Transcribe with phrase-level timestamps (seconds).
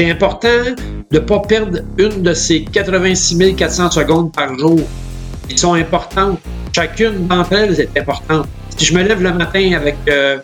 [0.00, 0.64] C'est important
[1.10, 4.80] de ne pas perdre une de ces 86 400 secondes par jour.
[5.50, 6.40] Elles sont importantes.
[6.74, 8.48] Chacune d'entre elles est importante.
[8.78, 10.38] Si je me lève le matin avec, euh,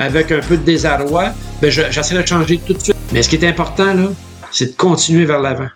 [0.00, 1.26] avec un peu de désarroi,
[1.62, 2.96] ben j'essaie de changer tout de suite.
[3.12, 4.08] Mais ce qui est important, là,
[4.50, 5.68] c'est de continuer vers l'avant.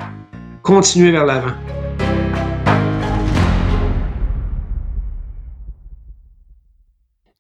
[0.65, 1.55] Continuer vers l'avant.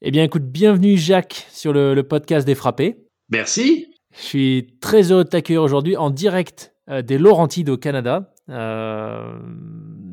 [0.00, 2.98] Eh bien, écoute, bienvenue Jacques sur le, podcast des frappés.
[3.30, 3.91] Merci.
[4.12, 8.34] Je suis très heureux de t'accueillir aujourd'hui en direct euh, des Laurentides au Canada.
[8.48, 9.38] Euh,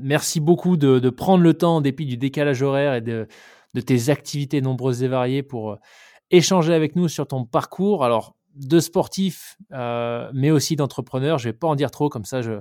[0.02, 3.28] merci beaucoup de, prendre le temps, en dépit du décalage horaire et de,
[3.86, 5.76] tes activités nombreuses et variées, pour euh,
[6.32, 8.06] échanger avec nous sur ton parcours.
[8.06, 11.38] Alors, de sportif, mais aussi d'entrepreneur.
[11.38, 12.60] Je ne vais pas en dire trop, comme ça, je,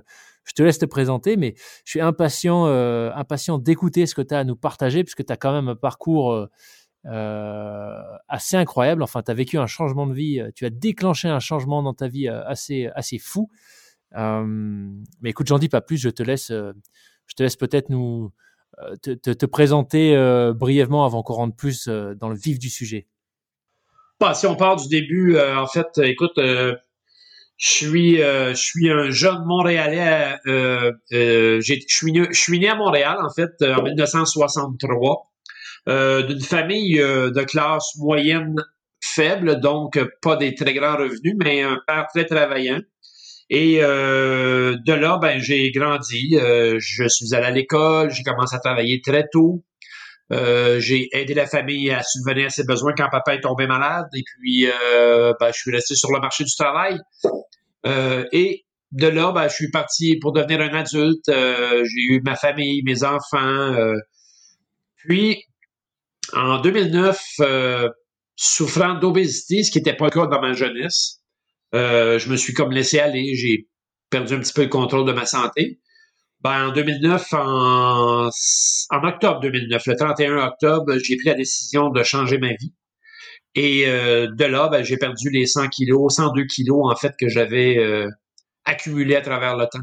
[0.55, 4.45] te laisse te présenter, mais je suis impatient, impatient d'écouter ce que tu as à
[4.45, 6.47] nous partager, puisque tu as quand même un parcours
[7.05, 9.03] assez incroyable.
[9.03, 11.95] Enfin, tu as vécu un changement de vie, euh, tu as déclenché un changement dans
[11.95, 13.51] ta vie euh, assez, assez fou.
[14.15, 18.33] mais écoute, j'en dis pas plus, je te laisse, je te laisse peut-être nous
[19.03, 20.17] te, te, présenter
[20.55, 23.07] brièvement avant qu'on rentre plus dans le vif du sujet.
[24.21, 26.77] Bah, si on part du début, en fait, écoute, je
[27.57, 30.39] suis, je suis un jeune Montréalais.
[30.47, 35.29] je suis né à Montréal, en fait, en 1963.
[35.89, 38.57] Euh, d'une famille euh, de classe moyenne
[39.03, 42.81] faible, donc pas des très grands revenus, mais un père très travaillant.
[43.49, 46.37] Et euh, de là, ben j'ai grandi.
[46.37, 49.65] je suis allé à l'école, j'ai commencé à travailler très tôt.
[50.31, 54.09] j'ai aidé la famille à subvenir à ses besoins quand papa est tombé malade.
[54.15, 56.99] Et puis, ben, je suis resté sur le marché du travail.
[57.87, 61.25] et de là, ben, je suis parti pour devenir un adulte.
[61.29, 63.75] j'ai eu ma famille, mes enfants.
[64.97, 65.43] puis,
[66.33, 67.89] en 2009, euh,
[68.37, 71.21] souffrant d'obésité, ce qui n'était pas le cas dans ma jeunesse,
[71.75, 73.69] euh, je me suis comme laissé aller, j'ai
[74.11, 75.81] perdu un petit peu le contrôle de ma santé.
[76.41, 78.31] Ben, en 2009, en,
[79.03, 82.73] octobre 2009, le 31 octobre, j'ai pris la décision de changer ma vie.
[83.55, 87.29] Et euh, de là, ben, j'ai perdu les 100 kilos, 102 kilos en fait que
[87.29, 88.09] j'avais euh,
[88.65, 89.81] accumulés à travers le temps.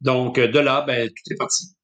[0.00, 1.74] Donc de là, ben, tout est parti.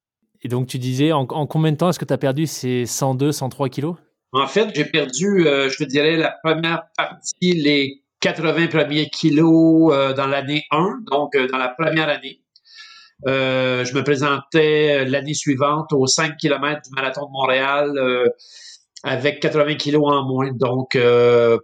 [0.41, 3.31] Et donc, tu disais, en, combien de temps est-ce que tu as perdu ces 102,
[3.31, 3.95] 103 kilos?
[4.31, 9.91] En fait, j'ai perdu, euh, je te dirais, la première partie, les 80 premiers kilos
[9.93, 12.41] euh, dans l'année 1, donc euh, dans la première année.
[13.25, 18.31] je me présentais l'année suivante aux 5 km du marathon de Montréal
[19.03, 20.51] avec 80 kilos en moins.
[20.53, 20.97] Donc,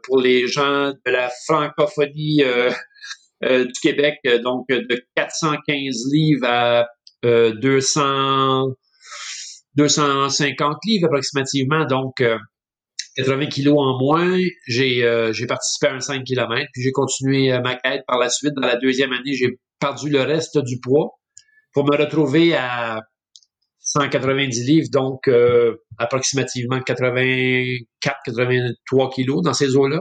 [0.03, 2.43] pour les gens de la francophonie
[3.41, 6.87] du Québec, donc de 415 livres à
[7.25, 8.71] 200, euh,
[9.75, 12.23] 250 livres approximativement, donc
[13.17, 14.37] 80 euh, kilos en moins.
[14.67, 18.53] J'ai euh, participé à un 5 km, puis j'ai continué ma quête par la suite.
[18.55, 21.19] Dans la deuxième année, j'ai perdu le reste du poids
[21.73, 23.01] pour me retrouver à
[23.79, 25.29] 190 livres, donc
[25.97, 29.99] approximativement 84-83 kilos dans ces eaux-là.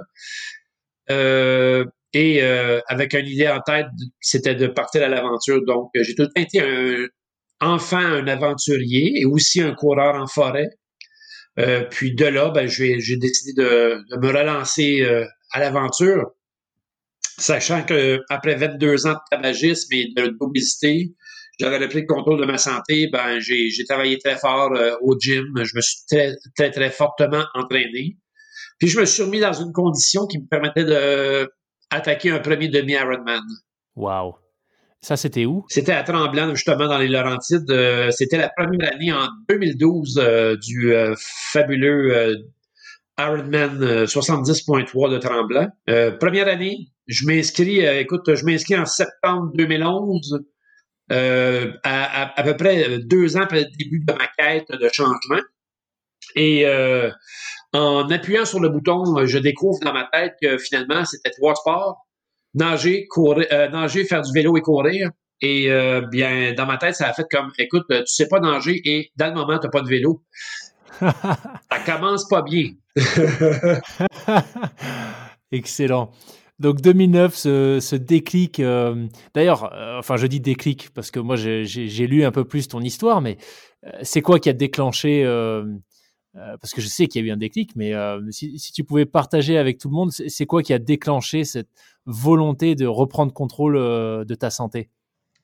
[2.14, 3.86] Et euh, avec une idée en tête,
[4.20, 5.60] c'était de partir à l'aventure.
[5.66, 7.06] Donc, euh, j'ai tout le été un
[7.60, 10.68] enfant, un aventurier et aussi un coureur en forêt.
[11.58, 15.04] Euh, puis de là, ben, j'ai, décidé de, me relancer
[15.50, 16.30] à l'aventure,
[17.36, 21.14] sachant que après 22 ans de tabagisme et d'obésité,
[21.58, 23.08] j'avais repris le contrôle de ma santé.
[23.12, 24.70] Ben, j'ai, travaillé très fort
[25.02, 25.44] au gym.
[25.56, 28.18] Je me suis très, très, très fortement entraîné.
[28.78, 31.48] Puis je me suis remis dans une condition qui me permettait de
[31.94, 33.42] attaquer un premier demi-Ironman.
[33.96, 34.36] Wow.
[35.04, 35.66] Ça, c'était où?
[35.68, 37.70] C'était à Tremblant, justement, dans les Laurentides.
[37.70, 41.14] Euh, c'était la première année en 2012 euh, du euh,
[41.52, 42.42] fabuleux
[43.18, 45.68] Ironman 70.3 de Tremblant.
[46.18, 50.42] première année, je m'inscris, écoute, je m'inscris en septembre 2011,
[51.10, 55.42] à, à, peu près deux ans après le début de ma quête de changement.
[56.34, 56.66] Et
[57.74, 61.56] en appuyant sur le bouton, euh, je découvre dans ma tête que finalement, c'était trois
[61.56, 62.06] sports.
[62.54, 65.10] Nager, courir, euh, nager, faire du vélo et courir.
[65.40, 68.80] Et euh, bien, dans ma tête, ça a fait comme, écoute, tu sais pas nager
[68.84, 70.22] et dans le moment, tu n'as pas de vélo.
[71.00, 72.70] ça commence pas bien.
[75.50, 76.12] Excellent.
[76.60, 78.62] Donc 2009, ce, déclic.
[79.34, 83.20] D'ailleurs, enfin, je dis déclic parce que moi, j'ai lu un peu plus ton histoire,
[83.20, 83.36] mais
[84.02, 85.24] c'est quoi qui a déclenché
[86.36, 88.82] euh, parce que je sais qu'il y a eu un déclic, mais euh, si, tu
[88.82, 91.68] pouvais partager avec tout le monde, c'est quoi qui a déclenché cette
[92.06, 94.88] volonté de reprendre contrôle euh, de ta santé?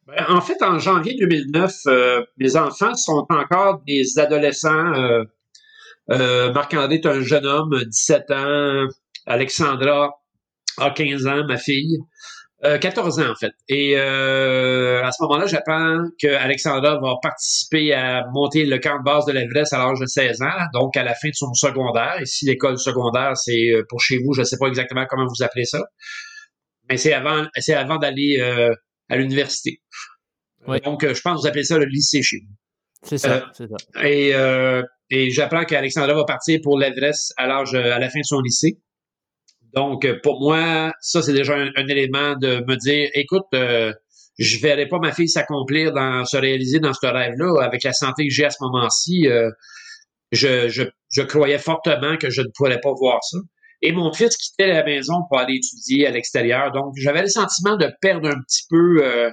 [0.08, 5.24] Ben, en fait, en janvier 2009, mes enfants sont encore des adolescents.
[6.08, 8.86] Marc-André est un jeune homme, 17 ans.
[9.26, 10.20] Alexandra
[10.78, 11.98] a 15 ans, ma fille.
[12.62, 13.52] 14 euh, ans, en fait.
[13.68, 19.24] Et euh, à ce moment-là, j'apprends qu'Alexandra va participer à monter le camp de base
[19.24, 22.20] de l'Everest à l'âge de 16 ans, donc à la fin de son secondaire.
[22.20, 25.42] Ici, l'école secondaire, c'est euh, pour chez vous, je ne sais pas exactement comment vous
[25.42, 25.80] appelez ça,
[26.88, 28.40] mais c'est avant, c'est avant d'aller
[29.08, 29.80] à l'université.
[30.84, 32.54] Donc, je pense que vous appelez ça le lycée chez vous.
[33.02, 34.04] C'est ça, c'est ça.
[34.04, 34.32] Et,
[35.10, 38.78] et j'apprends qu'Alexandra va partir pour l'Everest à l'âge, à la fin de son lycée.
[39.74, 43.92] Donc, euh, pour moi, ça, c'est déjà un, élément de me dire, écoute, euh,
[44.38, 48.26] je verrai pas ma fille s'accomplir dans se réaliser dans ce rêve-là avec la santé
[48.26, 49.28] que j'ai à ce moment-ci.
[49.28, 49.50] Euh,
[50.32, 53.38] je, je, je, croyais fortement que je ne pourrais pas voir ça.
[53.82, 56.72] Et mon fils quittait la maison pour aller étudier à l'extérieur.
[56.72, 59.32] Donc, j'avais le sentiment de perdre un petit peu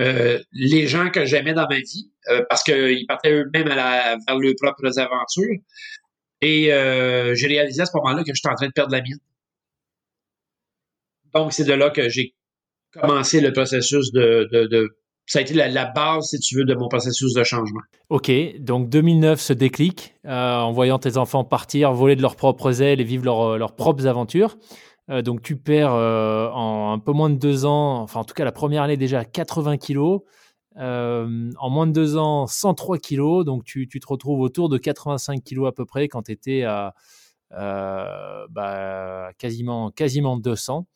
[0.00, 2.10] euh, les gens que j'aimais dans ma vie
[2.48, 5.58] parce qu'ils partaient eux-mêmes vers leurs propres aventures.
[6.40, 6.66] Et
[7.34, 9.18] j'ai réalisé à ce moment-là que j'étais en train de perdre la mienne.
[11.34, 12.34] Donc, c'est de là que j'ai
[12.92, 14.88] commencé le processus de,
[15.26, 17.80] ça a été la, base, si tu veux, de mon processus de changement.
[18.10, 18.30] OK.
[18.58, 23.00] Donc, 2009 se déclic euh, en voyant tes enfants partir, voler de leurs propres ailes
[23.00, 24.58] et vivre euh, leurs propres aventures.
[25.10, 28.44] Euh, donc, tu perds en un peu moins de deux ans, enfin, en tout cas,
[28.44, 30.20] la première année déjà 80 kilos.
[30.76, 33.44] en moins de deux ans, 103 kilos.
[33.46, 36.64] Donc, tu, tu, te retrouves autour de 85 kilos à peu près quand tu étais
[36.64, 36.94] à
[37.50, 40.86] bah, quasiment, quasiment 200.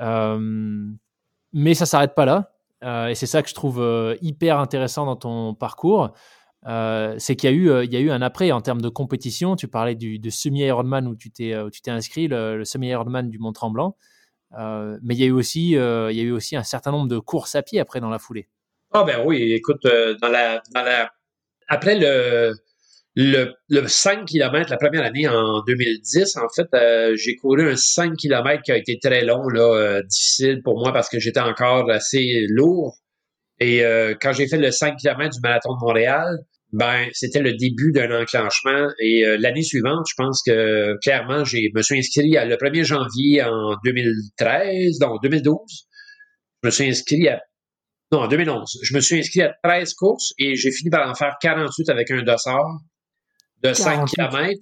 [0.00, 0.86] Euh,
[1.52, 2.52] mais ça s'arrête pas là.
[2.84, 6.12] Euh, et c'est ça que je trouve euh, hyper intéressant dans ton parcours.
[6.64, 9.56] c'est qu'il y, a eu, un après en termes de compétition.
[9.56, 11.54] Tu parlais du, semi-Ironman où tu t'es
[11.88, 13.96] inscrit, le, semi-Ironman du Mont-Tremblant.
[14.52, 15.76] mais il y, a eu aussi,
[16.56, 18.48] un certain nombre de courses à pied après dans la foulée.
[18.92, 19.86] Ah ben oui, écoute,
[20.20, 20.62] dans la...
[21.68, 22.54] après le,
[23.16, 27.74] le, le 5 km la première année en 2010, en fait, euh, j'ai couru un
[27.74, 31.40] 5 km qui a été très long, là, euh, difficile pour moi parce que j'étais
[31.40, 32.98] encore assez lourd.
[33.58, 36.26] Et euh, quand j'ai fait le 5 km du marathon de Montréal,
[36.72, 38.88] ben c'était le début d'un enclenchement.
[39.00, 43.42] Et l'année suivante, je pense que clairement, j'ai me suis inscrit à, le 1er janvier
[43.44, 45.58] en 2013, non 2012.
[46.62, 47.40] Je me suis inscrit à
[48.12, 48.80] non, en 2011.
[48.82, 52.10] Je me suis inscrit à 13 courses et j'ai fini par en faire 48 avec
[52.10, 52.80] un dossard
[53.62, 54.58] de 5 km,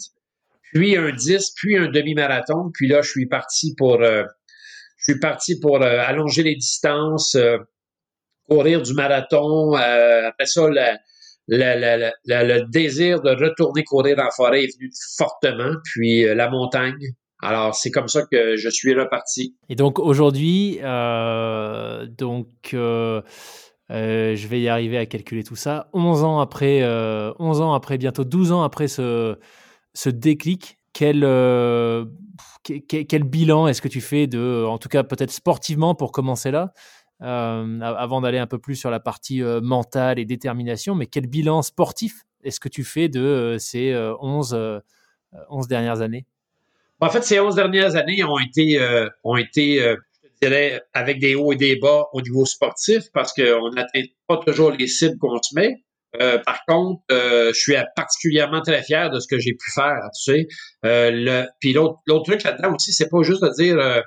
[0.75, 2.71] puis un 10, puis un demi-marathon.
[2.75, 4.25] Puis là, je suis parti pour, euh,
[4.99, 7.59] je suis parti pour euh, allonger les distances, euh,
[8.49, 9.75] courir du marathon.
[9.75, 10.67] après ça,
[11.49, 17.15] le désir de retourner courir en forêt est venu fortement, puis la montagne.
[17.41, 19.55] Alors, c'est comme ça que je suis reparti.
[19.69, 20.79] Et donc, aujourd'hui,
[22.19, 22.75] donc,
[23.91, 25.89] euh, je vais y arriver à calculer tout ça.
[25.93, 29.39] 11 ans après, 11 euh, ans après, bientôt 12 ans après ce,
[29.93, 32.07] ce déclic, quel, euh,
[32.89, 36.73] quel, bilan est-ce que tu fais de, en tout cas peut-être sportivement pour commencer là,
[37.21, 42.23] avant d'aller un peu plus sur la partie mentale et détermination, mais quel bilan sportif
[42.43, 44.83] est-ce que tu fais de ces 11,
[45.49, 46.27] 11 dernières années?
[47.01, 48.79] En fait, ces 11 dernières années ont été,
[49.25, 49.97] ont été
[50.93, 54.87] avec des hauts et des bas au niveau sportif parce qu'on n'atteint pas toujours les
[54.87, 55.85] cibles qu'on se met.
[56.21, 59.99] Euh, par contre, euh, je suis particulièrement très fier de ce que j'ai pu faire,
[60.15, 60.47] tu sais.
[60.85, 64.03] Euh, puis l'autre, truc là-dedans aussi, c'est pas juste de dire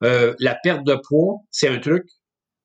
[0.00, 2.04] la perte de poids, c'est un truc.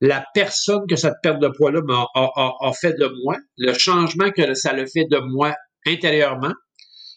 [0.01, 1.81] La personne que cette perte de poids-là
[2.15, 5.55] a, fait de moi, le changement que ça le fait de moi
[5.87, 6.53] intérieurement,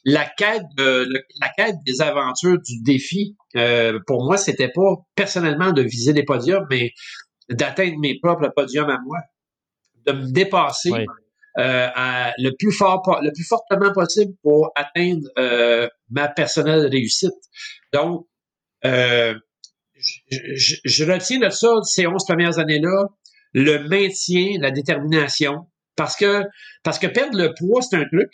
[0.08, 1.06] la quête de
[1.38, 6.22] la quête des aventures du défi euh, pour moi c'était pas personnellement de viser des
[6.22, 6.92] podiums mais
[7.50, 9.18] d'atteindre mes propres podiums à moi.
[10.06, 10.92] De me dépasser
[11.58, 11.88] euh,
[12.38, 17.36] le plus fort le plus fortement possible pour atteindre euh, ma personnelle réussite.
[17.92, 18.26] Donc
[18.82, 19.34] je,
[20.84, 23.08] je, retiens de ça ces 11 premières années-là
[23.52, 26.44] le maintien la détermination parce que
[26.82, 28.30] parce que perdre le poids c'est un truc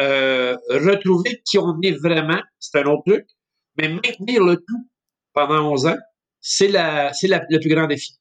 [0.00, 3.26] euh, retrouver qui on est vraiment, c'est un autre truc,
[3.76, 4.90] mais maintenir le tout
[5.32, 5.98] pendant 11 ans,
[6.40, 8.18] c'est la, c'est le plus grand défi.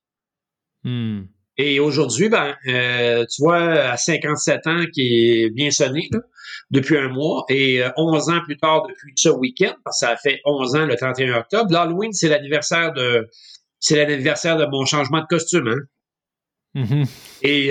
[0.84, 1.24] Hmm.
[1.58, 6.10] Et aujourd'hui, ben, euh, tu vois, à 57 ans, qui est bien sonné
[6.72, 10.10] depuis un mois, et 11 euh, ans plus tard depuis ce week-end, parce que ça
[10.12, 11.72] a fait 11 ans le 31 octobre.
[11.72, 13.30] L'Halloween, c'est l'anniversaire de,
[13.80, 15.68] c'est l'anniversaire de mon changement de costume.
[15.68, 16.82] Hein?
[16.82, 17.10] Mm-hmm.
[17.44, 17.68] Et,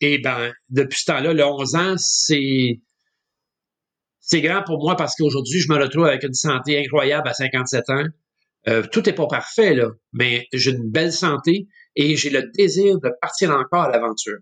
[0.00, 2.80] et ben, depuis ce temps-là, le 11 ans, c'est
[4.26, 7.90] c'est grand pour moi parce qu'aujourd'hui, je me retrouve avec une santé incroyable à 57
[7.90, 8.04] ans.
[8.68, 12.98] Euh, tout n'est pas parfait, là, mais j'ai une belle santé et j'ai le désir
[13.00, 14.38] de partir encore à l'aventure.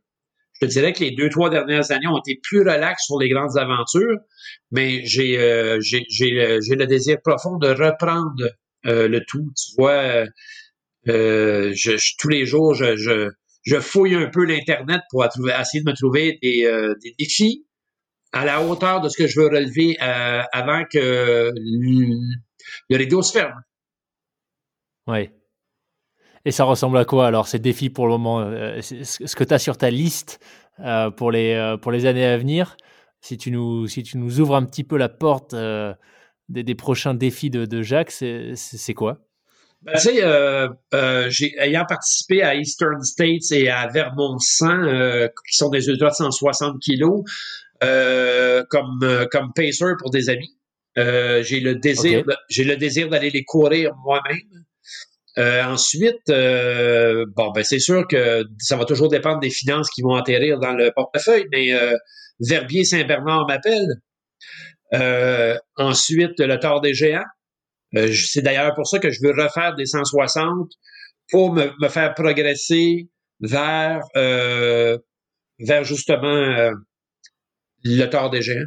[0.61, 3.59] Je dirais que les deux, trois dernières années ont été plus relax sur les grandes
[3.59, 4.19] aventures,
[4.71, 8.49] mais j'ai euh, j'ai le désir profond de reprendre
[8.85, 9.53] le tout.
[9.57, 10.25] Tu vois,
[11.07, 13.31] je, tous les jours, je, je,
[13.65, 16.71] je fouille un peu l'Internet pour essayer de me trouver des,
[17.03, 17.67] des défis
[18.33, 23.61] à la hauteur de ce que je veux relever avant que le rideau se ferme.
[25.07, 25.31] Oui.
[26.45, 28.41] Et ça ressemble à quoi alors ces défis pour le moment
[28.81, 30.41] Ce que tu as sur ta liste
[31.17, 32.77] pour, les, pour les années à venir?
[33.21, 35.95] Si tu nous, si tu nous ouvres un petit peu la porte euh,
[36.49, 39.21] des, des, prochains défis de, de Jacques, c'est quoi?
[39.83, 45.29] Ben, tu sais, euh, euh, ayant participé à Eastern States et à Vermont 100, euh,
[45.49, 47.25] qui sont des ultras de 160 kilos,
[47.83, 50.57] euh, comme, comme pacer pour des amis,
[50.97, 55.67] j'ai le désir, j'ai le désir d'aller les courir moi-même.
[55.67, 60.59] ensuite, bon, ben c'est sûr que ça va toujours dépendre des finances qui vont atterrir
[60.59, 61.73] dans le portefeuille, mais
[62.41, 63.87] Verbier-Saint-Bernard m'appelle.
[64.95, 67.25] Euh, ensuite, le Tort des Géants.
[67.97, 70.71] Euh, c'est d'ailleurs pour ça que je veux refaire des 160
[71.31, 73.09] pour me, faire progresser
[73.41, 74.99] vers, euh,
[75.59, 76.71] vers justement
[77.85, 78.67] le Tort des Géants.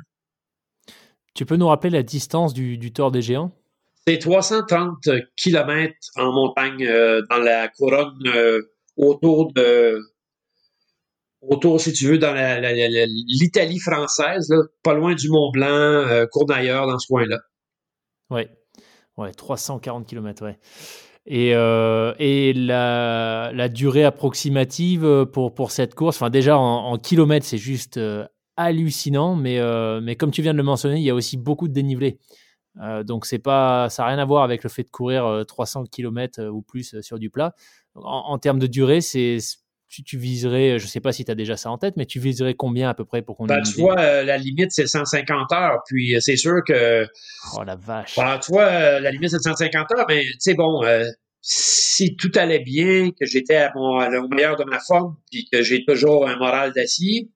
[1.34, 3.52] Tu peux nous rappeler la distance du, du Tort des Géants?
[4.08, 6.88] C'est 330 km en montagne
[7.30, 8.22] dans la couronne
[8.96, 10.00] autour de
[11.48, 14.54] autour, si tu veux, dans l'Italie française,
[14.84, 17.40] pas loin du Mont Blanc, euh, Cournailleur, dans ce coin-là.
[18.30, 18.44] Oui,
[19.18, 20.58] ouais, 340 km, ouais.
[21.28, 27.48] Et, euh, et la, la, durée approximative pour, pour cette course, enfin déjà en, kilomètres,
[27.48, 29.60] c'est juste euh, hallucinant, mais,
[30.02, 32.20] mais comme tu viens de le mentionner, il y a aussi beaucoup de dénivelé.
[33.04, 36.46] donc c'est pas, ça n'a rien à voir avec le fait de courir 300 km
[36.46, 37.54] ou plus sur du plat.
[37.96, 39.40] En, en termes de durée, c'est
[40.04, 42.20] tu, viserais, je ne sais pas si tu as déjà ça en tête, mais tu
[42.20, 45.52] viserais combien à peu près pour qu'on ben, Tu vois, euh, la limite, c'est 150
[45.54, 45.82] heures.
[45.88, 47.08] Puis euh, c'est sûr que.
[47.56, 48.16] Oh la vache.
[48.18, 50.82] Ben, tu vois, euh, la limite, c'est 150 heures, mais tu sais, bon,
[51.42, 56.28] si tout allait bien, que j'étais au meilleur de ma forme, puis que j'ai toujours
[56.28, 57.30] un moral d'acier,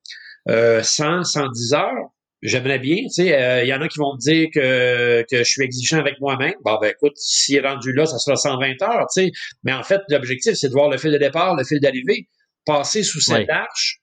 [0.47, 2.97] 100, 110 heures, j'aimerais bien.
[3.03, 5.99] Tu sais, il y en a qui vont me dire que, que je suis exigeant
[5.99, 6.55] avec moi-même.
[6.63, 9.31] Bon, ben écoute, s'il est rendu là, ça sera 120 heures, tu sais.
[9.63, 12.27] Mais en fait, l'objectif, c'est de voir le fil de départ, le fil d'arrivée
[12.65, 13.99] passer sous cette arche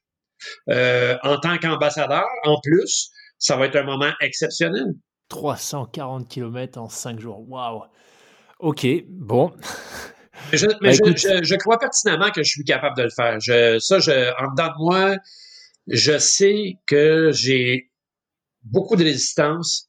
[0.69, 4.95] euh, en tant qu'ambassadeur, en plus, ça va être un moment exceptionnel.
[5.29, 7.49] 340 km en 5 jours.
[7.49, 7.83] Waouh!
[8.61, 9.53] OK, bon.
[10.53, 13.41] Je, mais bah, je, crois pertinemment que je suis capable de le faire.
[13.81, 15.17] Ça, je, en dedans de moi,
[15.87, 17.91] je sais que j'ai
[18.63, 19.89] beaucoup de résistance.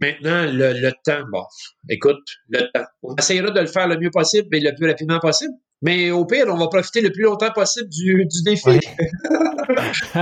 [0.00, 1.44] Maintenant, le, temps, bon,
[1.88, 2.84] écoute, le temps.
[3.02, 5.54] On essaiera de le faire le mieux possible et le plus rapidement possible.
[5.82, 8.80] Mais au pire, on va profiter le plus longtemps possible du, défi.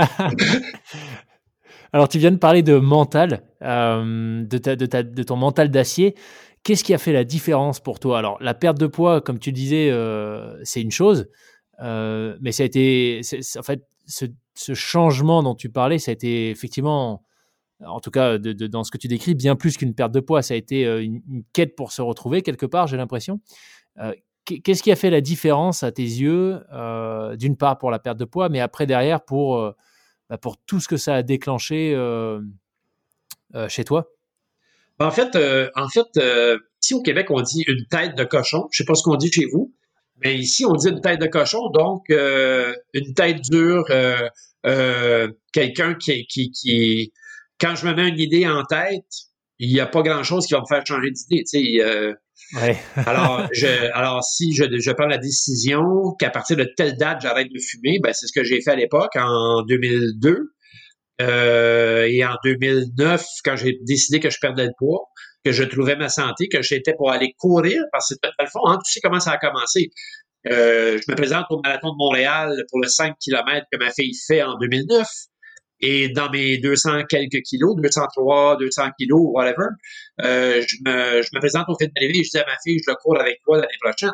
[1.93, 6.15] Alors, tu viens de parler de mental, euh, de, de, ton mental d'acier.
[6.63, 8.19] Qu'est-ce qui a fait la différence pour toi?
[8.19, 11.27] Alors, la perte de poids, comme tu disais, euh, c'est une chose,
[11.81, 13.21] euh, mais ça a été,
[13.57, 14.25] en fait, ce,
[14.73, 17.23] changement dont tu parlais, ça a été effectivement,
[17.85, 20.41] en tout cas, dans ce que tu décris, bien plus qu'une perte de poids.
[20.41, 23.39] Ça a été une, une quête pour se retrouver quelque part, j'ai l'impression.
[24.63, 28.17] Qu'est-ce qui a fait la différence à tes yeux, euh, d'une part pour la perte
[28.17, 29.71] de poids, mais après derrière pour, euh,
[30.29, 32.39] bah, pour tout ce que ça a déclenché euh,
[33.67, 34.09] chez toi?
[34.99, 35.35] En fait,
[35.75, 36.19] en fait
[36.81, 38.69] ici au Québec, on dit une tête de cochon.
[38.71, 39.73] Je ne sais pas ce qu'on dit chez vous,
[40.23, 43.85] mais ici, on dit une tête de cochon, donc une tête dure,
[45.53, 47.13] quelqu'un qui, qui, qui,
[47.59, 49.05] quand je me mets une idée en tête,
[49.59, 51.43] il n'y a pas grand-chose qui va me faire changer d'idée.
[51.43, 52.15] Tu sais,
[53.05, 55.83] alors, je, alors, si je, je prends la décision
[56.19, 58.75] qu'à partir de telle date, j'arrête de fumer, ben, c'est ce que j'ai fait à
[58.75, 60.53] l'époque, en 2002.
[61.19, 65.09] Euh, et en 2009, quand j'ai décidé que je perdais le poids,
[65.47, 68.59] que je trouvais ma santé, que j'étais pour aller courir, parce que dans le fond,
[68.65, 69.91] hein, tu sais comment ça a commencé.
[70.51, 74.13] Euh, je me présente au marathon de Montréal pour le 5 km que ma fille
[74.27, 75.07] fait en 2009.
[75.79, 79.67] Et dans mes 200 quelques kilos, 203, 200 kilos, whatever,
[80.21, 82.79] euh, je, me, je me présente au fait d'arrivée et je dis à ma fille,
[82.83, 84.13] je le cours avec toi l'année prochaine.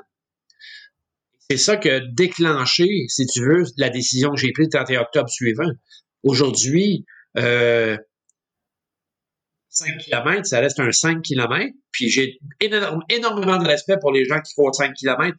[1.49, 5.29] C'est ça que déclenché, si tu veux, la décision que j'ai prise le 31 octobre
[5.29, 5.69] suivant.
[6.23, 7.05] Aujourd'hui,
[7.37, 7.97] euh,
[9.73, 11.73] 5 km, ça reste un 5 km.
[11.91, 12.39] Puis j'ai
[13.09, 15.37] énormément de respect pour les gens qui font 5 km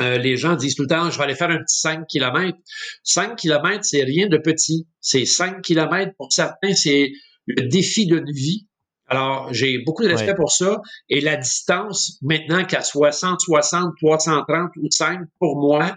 [0.00, 2.58] euh, les gens disent tout le temps, je vais aller faire un petit 5 km.
[3.02, 4.86] 5 km, c'est rien de petit.
[5.00, 7.12] C'est 5 km, pour certains, c'est
[7.46, 8.66] le défi d'une vie.
[9.08, 10.80] Alors, j'ai beaucoup de respect pour ça.
[11.08, 15.96] Et la distance, maintenant qu'à 60, 60, 330 ou 5, pour moi,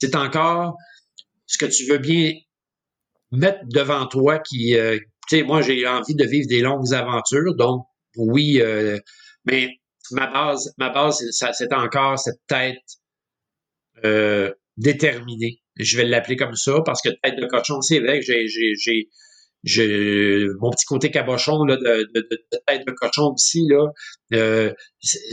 [0.00, 0.76] c'est encore
[1.46, 2.34] ce que tu veux bien
[3.30, 7.54] mettre devant toi qui, euh, tu sais, moi, j'ai envie de vivre des longues aventures.
[7.54, 7.86] Donc,
[8.16, 8.98] oui, euh,
[9.44, 9.68] mais
[10.10, 12.76] ma base, ma base, c'est encore cette tête
[14.04, 15.60] euh, déterminée.
[15.76, 19.08] Je vais l'appeler comme ça parce que tête de cochon, c'est vrai que j'ai, j'ai,
[19.64, 23.86] j'ai, mon petit côté cabochon là, de, de, de, tête de cochon aussi là.
[24.34, 24.72] Euh,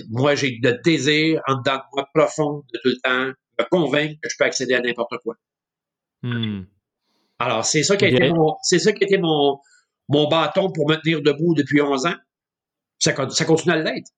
[0.09, 4.15] moi, j'ai le désir en dedans de moi profond de tout le temps me convaincre
[4.21, 5.35] que je peux accéder à n'importe quoi.
[6.21, 6.63] Hmm.
[7.39, 9.59] Alors, c'est ça qui a été mon, c'est ça qui a été mon,
[10.09, 12.15] mon bâton pour me tenir debout depuis 11 ans.
[12.97, 14.11] Ça, ça continue à l'être.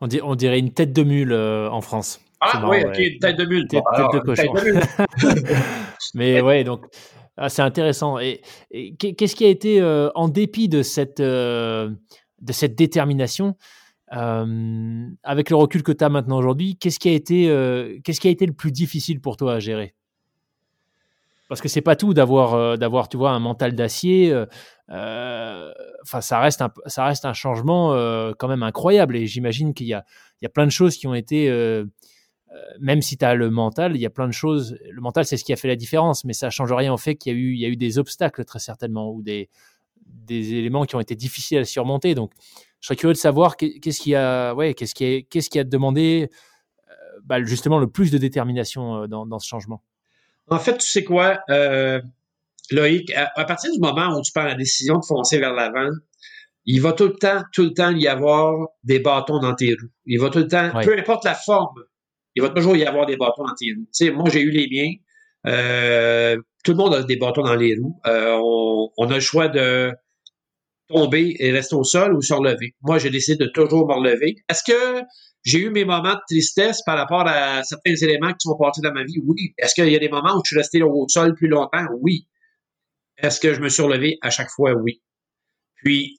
[0.00, 2.20] On, dirait, une tête de mule euh, en France.
[2.40, 3.66] Ah oui, ok, une tête de mule.
[3.66, 3.82] Tête,
[4.12, 4.54] de cochon.
[6.14, 6.86] Mais ouais, donc
[7.36, 8.18] ah, c'est intéressant.
[8.20, 8.42] Et,
[8.98, 11.90] qu'est-ce qui a été, euh, en dépit de cette, euh,
[12.40, 13.56] de cette détermination,
[14.10, 18.30] avec le recul que tu as maintenant aujourd'hui, qu'est-ce qui a été, qu'est-ce qui a
[18.30, 19.94] été le plus difficile pour toi à gérer?
[21.48, 24.46] Parce que c'est pas tout d'avoir euh, d'avoir tu vois un mental d'acier euh,
[24.90, 25.72] euh,
[26.04, 27.90] ça reste un ça reste un changement
[28.38, 30.04] quand même incroyable et j'imagine qu'il y a
[30.40, 31.50] il y a plein de choses qui ont été
[32.80, 34.78] même si tu as le mental, il y a plein de choses.
[34.90, 37.14] Le mental, c'est ce qui a fait la différence, mais ça change rien au fait
[37.14, 39.50] qu'il y a eu, y a eu des obstacles très certainement ou des,
[40.06, 42.14] des éléments qui ont été difficiles à surmonter.
[42.14, 42.32] Donc,
[42.80, 46.30] je serais curieux de savoir qu'est-ce qui a, ouais, qu'est-ce qui qu'est-ce qui a demandé
[47.24, 49.82] bah, justement le plus de détermination dans ce changement.
[50.50, 52.00] En fait, tu sais quoi, euh,
[52.70, 55.90] Loïc, à, partir du moment où tu prends la décision de foncer vers l'avant,
[56.64, 59.88] il va tout le temps, tout le temps y avoir des bâtons dans tes roues.
[60.06, 61.82] Il va tout le temps, peu importe la forme,
[62.34, 63.86] il va toujours y avoir des bâtons dans tes roues.
[63.86, 64.92] Tu sais, moi, j'ai eu les miens.
[65.46, 67.98] Euh, tout le monde a des bâtons dans les roues.
[68.06, 69.92] Euh, on, on, a le choix de
[70.88, 72.74] tomber et rester au sol ou se relever.
[72.82, 74.36] Moi, j'ai décidé de toujours me relever.
[74.48, 75.02] Est-ce que
[75.44, 78.92] j'ai eu mes moments de tristesse par rapport à certains éléments qui sont passés dans
[78.92, 79.20] ma vie?
[79.24, 79.54] Oui.
[79.58, 81.86] Est-ce qu'il y a des moments où je suis resté au sol plus longtemps?
[82.00, 82.26] Oui.
[83.16, 84.74] Est-ce que je me suis relevé à chaque fois?
[84.74, 85.00] Oui.
[85.76, 86.18] Puis,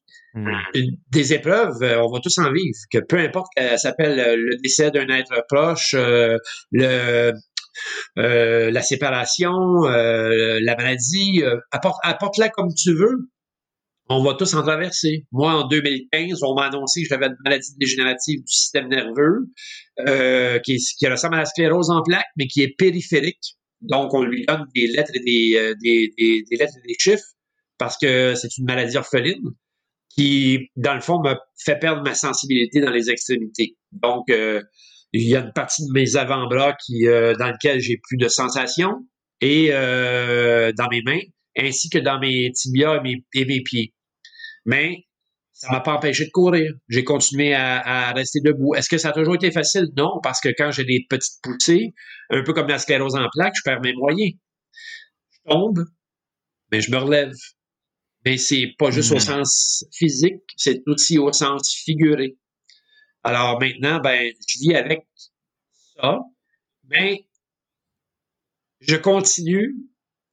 [1.12, 4.58] des épreuves, euh, on va tous en vivre, que peu importe qu'elle s'appelle euh, le
[4.62, 6.38] décès d'un être proche, euh,
[6.72, 7.34] le,
[8.16, 13.30] la séparation, la maladie, apporte, apporte-la comme tu veux
[14.10, 15.28] on va tous en traverser.
[15.32, 19.48] Moi, en 2015, on m'a annoncé que j'avais une maladie dégénérative du système nerveux
[20.08, 23.56] euh, qui, qui, ressemble à la sclérose en plaques, mais qui est périphérique.
[23.82, 25.76] Donc, on lui donne des lettres et des, euh,
[26.52, 27.24] lettres et des chiffres
[27.78, 29.44] parce que c'est une maladie orpheline
[30.10, 33.78] qui, dans le fond, m'a fait perdre ma sensibilité dans les extrémités.
[33.92, 34.62] Donc, euh,
[35.14, 38.28] il y a une partie de mes avant-bras qui, euh, dans lequel j'ai plus de
[38.28, 39.06] sensations
[39.40, 41.22] et dans mes mains,
[41.58, 43.94] ainsi que dans mes tibias mes, et mes pieds.
[44.66, 45.06] Mais
[45.60, 46.72] ça m'a pas empêché de courir.
[46.88, 48.76] J'ai continué à, rester debout.
[48.76, 49.88] Est-ce que ça a toujours été facile?
[49.98, 51.94] Non, parce que quand j'ai des petites poussées,
[52.30, 54.34] un peu comme la sclérose en plaques, je perds mes moyens.
[55.32, 55.84] Je tombe,
[56.72, 57.34] mais je me relève.
[58.26, 59.20] Mais c'est pas juste au hmm.
[59.20, 62.38] sens physique, c'est aussi au sens figuré.
[63.24, 65.02] Alors maintenant, ben, je vis avec
[65.96, 66.20] ça,
[66.86, 67.28] mais
[68.80, 69.76] je continue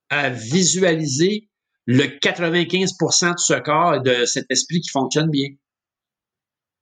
[0.08, 1.48] à visualiser
[1.86, 5.48] le 95% de ce corps et de cet esprit qui fonctionne bien.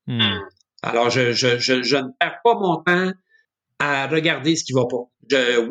[0.06, 0.38] Hmm.
[0.82, 3.12] Alors, je, je, je, je, ne perds pas mon temps
[3.78, 5.04] à regarder ce qui va pas.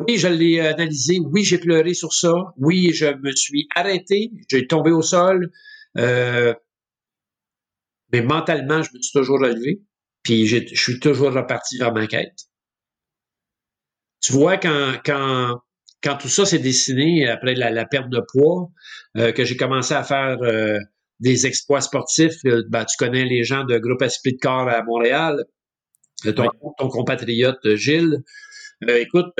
[0.06, 1.20] oui, je l'ai analysé.
[1.20, 2.32] Oui, j'ai pleuré sur ça.
[2.56, 4.30] Oui, je me suis arrêté.
[4.50, 5.50] J'ai tombé au sol.
[5.98, 6.54] Euh,
[8.12, 9.82] mais mentalement, je me suis toujours relevé.
[10.22, 12.46] Puis je suis toujours reparti vers ma quête.
[14.20, 15.60] Tu vois, quand, quand
[16.04, 18.70] quand tout ça s'est dessiné après la, perte de poids,
[19.16, 20.78] euh, que j'ai commencé à faire euh,
[21.18, 24.82] des exploits sportifs, euh, ben, tu connais les gens de Groupe Esprit de Corps à
[24.82, 25.44] Montréal,
[26.36, 28.18] ton, ton compatriote Gilles.
[28.86, 29.32] écoute,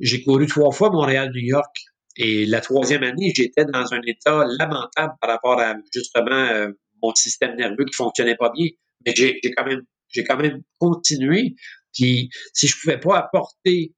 [0.00, 1.76] j'ai couru trois fois Montréal-New York.
[2.16, 6.68] Et la troisième année, j'étais dans un état lamentable par rapport à justement
[7.00, 8.68] mon système nerveux qui fonctionnait pas bien.
[9.06, 11.54] Mais j'ai quand même, j'ai quand même continué.
[11.94, 13.94] Puis si je pouvais pas apporter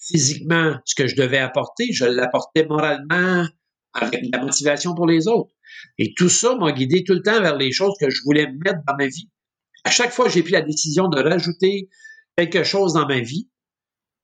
[0.00, 3.46] physiquement ce que je devais apporter, je l'apportais moralement
[3.92, 5.52] avec la motivation pour les autres.
[5.98, 8.80] Et tout ça m'a guidé tout le temps vers les choses que je voulais mettre
[8.86, 9.28] dans ma vie.
[9.84, 11.88] À chaque fois que j'ai pris la décision de rajouter
[12.36, 13.48] quelque chose dans ma vie,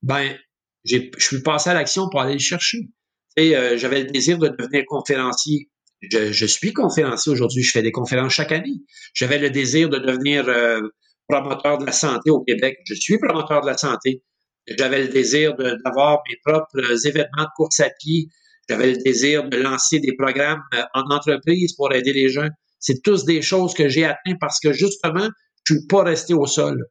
[0.02, 0.36] ben,
[0.84, 2.88] je suis passé à l'action pour aller le chercher.
[3.36, 5.70] Et euh, j'avais le désir de devenir conférencier.
[6.02, 8.82] Je, suis conférencier aujourd'hui, je fais des conférences chaque année.
[9.14, 10.80] J'avais le désir de devenir euh,
[11.28, 12.78] promoteur de la santé au Québec.
[12.84, 14.22] Je suis promoteur de la santé.
[14.68, 18.28] J'avais le désir d'avoir mes propres événements de course à pied.
[18.68, 22.48] J'avais le désir de lancer des programmes euh, en entreprise pour aider les gens.
[22.80, 25.28] C'est tous des choses que j'ai atteintes parce que justement,
[25.64, 26.84] je suis pas resté au sol.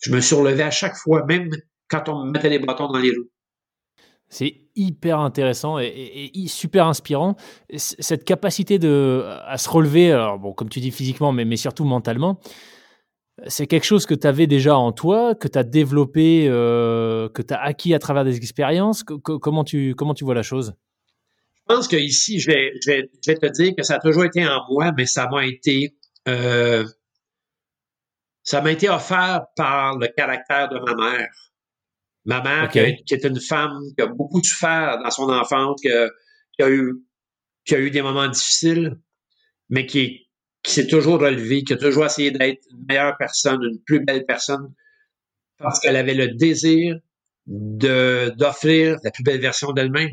[0.00, 1.50] Je me suis relevé à chaque fois, même
[1.88, 3.28] quand on me mettait les bâtons dans les roues.
[4.30, 7.36] C'est hyper intéressant et, super inspirant.
[7.76, 11.84] Cette capacité de, à se relever, alors bon, comme tu dis physiquement, mais, mais surtout
[11.84, 12.38] mentalement,
[13.46, 17.54] c'est quelque chose que tu avais déjà en toi, que tu as développé, que tu
[17.54, 19.02] as acquis à travers des expériences.
[19.02, 20.74] comment, tu, comment tu vois la chose?
[21.56, 24.24] Je pense qu'ici, je vais, je, vais, je vais te dire que ça a toujours
[24.24, 25.94] été en moi, mais ça m'a été
[28.48, 31.28] ça m'a été offert par le caractère de ma mère.
[32.24, 36.70] Ma mère, qui, est une femme qui a beaucoup souffert dans son enfance, qui a,
[36.70, 36.94] eu,
[37.66, 38.98] qui a eu des moments difficiles,
[39.68, 40.27] mais qui,
[40.62, 44.24] qui s'est toujours relevée, qui a toujours essayé d'être une meilleure personne, une plus belle
[44.26, 44.72] personne,
[45.58, 46.96] parce qu'elle avait le désir
[47.46, 50.10] de d'offrir la plus belle version d'elle-même.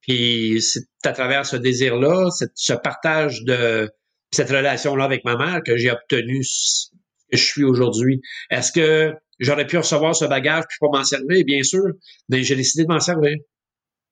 [0.00, 3.90] Puis c'est à travers ce désir-là, ce partage de
[4.32, 8.20] cette relation-là avec ma mère que j'ai obtenu que je suis aujourd'hui.
[8.50, 11.44] Est-ce que j'aurais pu recevoir ce bagage puis pas m'en servir?
[11.44, 11.84] Bien sûr,
[12.28, 13.36] mais j'ai décidé de m'en servir.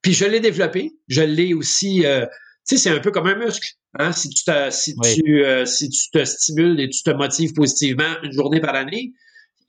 [0.03, 0.93] Puis je l'ai développé.
[1.09, 2.07] Je l'ai aussi.
[2.07, 2.27] Euh,
[2.69, 3.67] tu sais, c'est un peu comme un muscle.
[3.99, 4.13] Hein?
[4.13, 8.23] Si tu te, si tu euh, si tu te stimules et tu te motives positivement
[8.23, 9.13] une journée par année,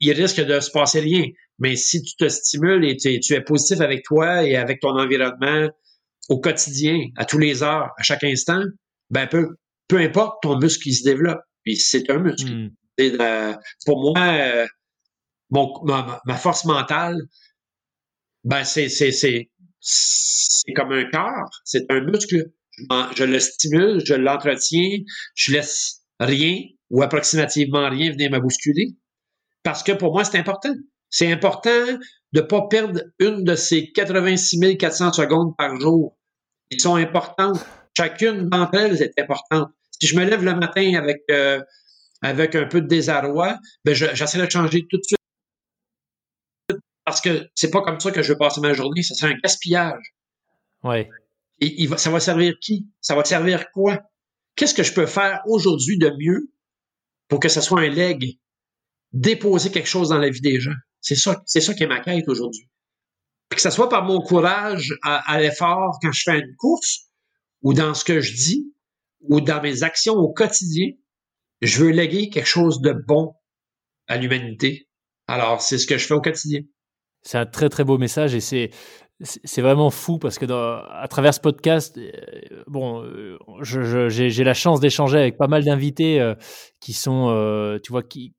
[0.00, 1.24] il risque de se passer rien.
[1.58, 4.98] Mais si tu te stimules et tu, tu es positif avec toi et avec ton
[4.98, 5.68] environnement
[6.28, 8.62] au quotidien, à tous les heures, à chaque instant,
[9.10, 9.56] ben peu,
[9.88, 11.40] peu importe ton muscle qui se développe.
[11.64, 12.50] Puis c'est un muscle.
[12.50, 12.70] Hmm
[13.86, 14.66] pour moi, euh,
[15.50, 17.16] ma, force mentale,
[18.44, 19.50] ben c'est, c'est,
[20.74, 22.50] comme un cœur, c'est un muscle.
[22.78, 24.98] Je, le stimule, je l'entretiens,
[25.34, 28.94] je laisse rien ou approximativement rien venir me bousculer.
[29.62, 30.74] Parce que pour moi, c'est important.
[31.10, 31.86] C'est important
[32.32, 36.16] de ne pas perdre une de ces 86 400 secondes par jour.
[36.70, 37.58] Elles sont importantes.
[37.96, 39.68] Chacune d'entre elles est importante.
[40.00, 41.60] Si je me lève le matin avec euh,
[42.22, 45.18] avec un peu de désarroi, ben j'essaie de changer tout de suite.
[47.04, 49.38] Parce que c'est pas comme ça que je veux passer ma journée, ça serait un
[49.42, 50.14] gaspillage.
[50.84, 51.08] Ouais.
[51.60, 52.88] Et ça va servir qui?
[53.00, 54.00] Ça va servir quoi?
[54.56, 56.52] Qu'est-ce que je peux faire aujourd'hui de mieux
[57.28, 58.38] pour que ça soit un leg?
[59.12, 60.74] Déposer quelque chose dans la vie des gens.
[61.00, 62.68] C'est ça, c'est ça qui est ma quête aujourd'hui.
[63.48, 67.10] Que ce soit par mon courage à, à l'effort quand je fais une course,
[67.62, 68.72] ou dans ce que je dis,
[69.22, 70.88] ou dans mes actions au quotidien,
[71.60, 73.34] je veux léguer quelque chose de bon
[74.06, 74.88] à l'humanité.
[75.26, 76.60] Alors, c'est ce que je fais au quotidien.
[77.22, 78.70] C'est un très très beau message et c'est
[79.22, 82.10] c'est vraiment fou parce que à travers ce podcast, euh,
[82.66, 86.34] bon, euh, j'ai la chance d'échanger avec pas mal d'invités euh,
[86.80, 88.34] qui sont, tu vois, qui,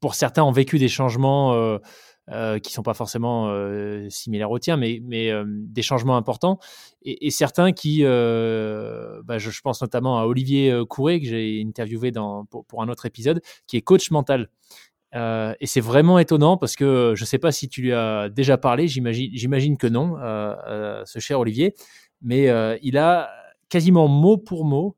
[0.00, 1.78] pour certains ont vécu des changements
[2.62, 3.52] qui sont pas forcément
[4.08, 6.58] similaires aux tiens, mais, des changements importants.
[7.02, 12.82] Et, certains qui, bah, je, pense notamment à Olivier Couré, que j'ai interviewé dans, pour,
[12.82, 14.48] un autre épisode, qui est coach mental.
[15.16, 18.58] Et c'est vraiment étonnant parce que je ne sais pas si tu lui as déjà
[18.58, 20.16] parlé, j'imagine que non,
[21.04, 21.74] ce cher Olivier,
[22.22, 22.48] mais
[22.82, 23.30] il a
[23.68, 24.96] quasiment mot pour mot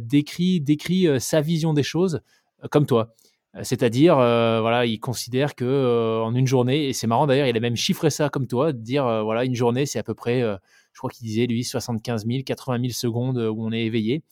[0.00, 2.20] décrit, sa vision des choses
[2.70, 3.14] comme toi.
[3.56, 7.46] Euh, c'est-à-dire, euh, voilà, il considère que euh, en une journée, et c'est marrant d'ailleurs,
[7.46, 10.14] il a même chiffré ça comme toi, de dire, voilà, une journée, c'est à peu
[10.14, 14.22] près, je crois qu'il disait, lui, 75 000, 80 000 secondes où on est éveillé.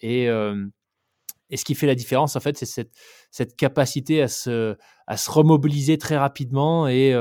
[0.00, 0.28] et,
[1.50, 2.92] et ce qui fait la différence, en fait, c'est cette,
[3.30, 7.14] cette, capacité à se, à se remobiliser très rapidement et,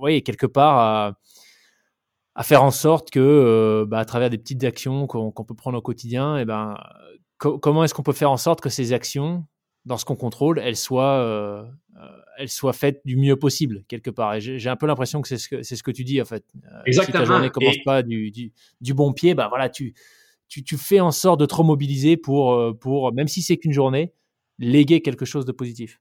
[0.00, 1.18] oui, quelque part, à,
[2.34, 5.82] à, faire en sorte que, bah, à travers des petites actions qu'on peut prendre au
[5.82, 6.76] quotidien, et ben,
[7.38, 9.46] comment est-ce qu'on peut faire en sorte que ces actions,
[9.84, 11.64] dans ce qu'on contrôle, elles soient, euh,
[11.96, 12.06] euh,
[12.38, 14.34] elles soient faites du mieux possible, quelque part?
[14.34, 16.24] Et j'ai un peu l'impression que c'est ce que, c'est ce que tu dis, en
[16.24, 16.44] fait.
[16.86, 16.86] Exactement.
[16.86, 19.94] Euh, si ta journée commence pas du, du, du, bon pied, bah voilà, tu,
[20.52, 24.12] tu, tu, fais en sorte de te remobiliser pour, pour même si c'est qu'une journée,
[24.58, 26.00] léguer quelque chose de positif.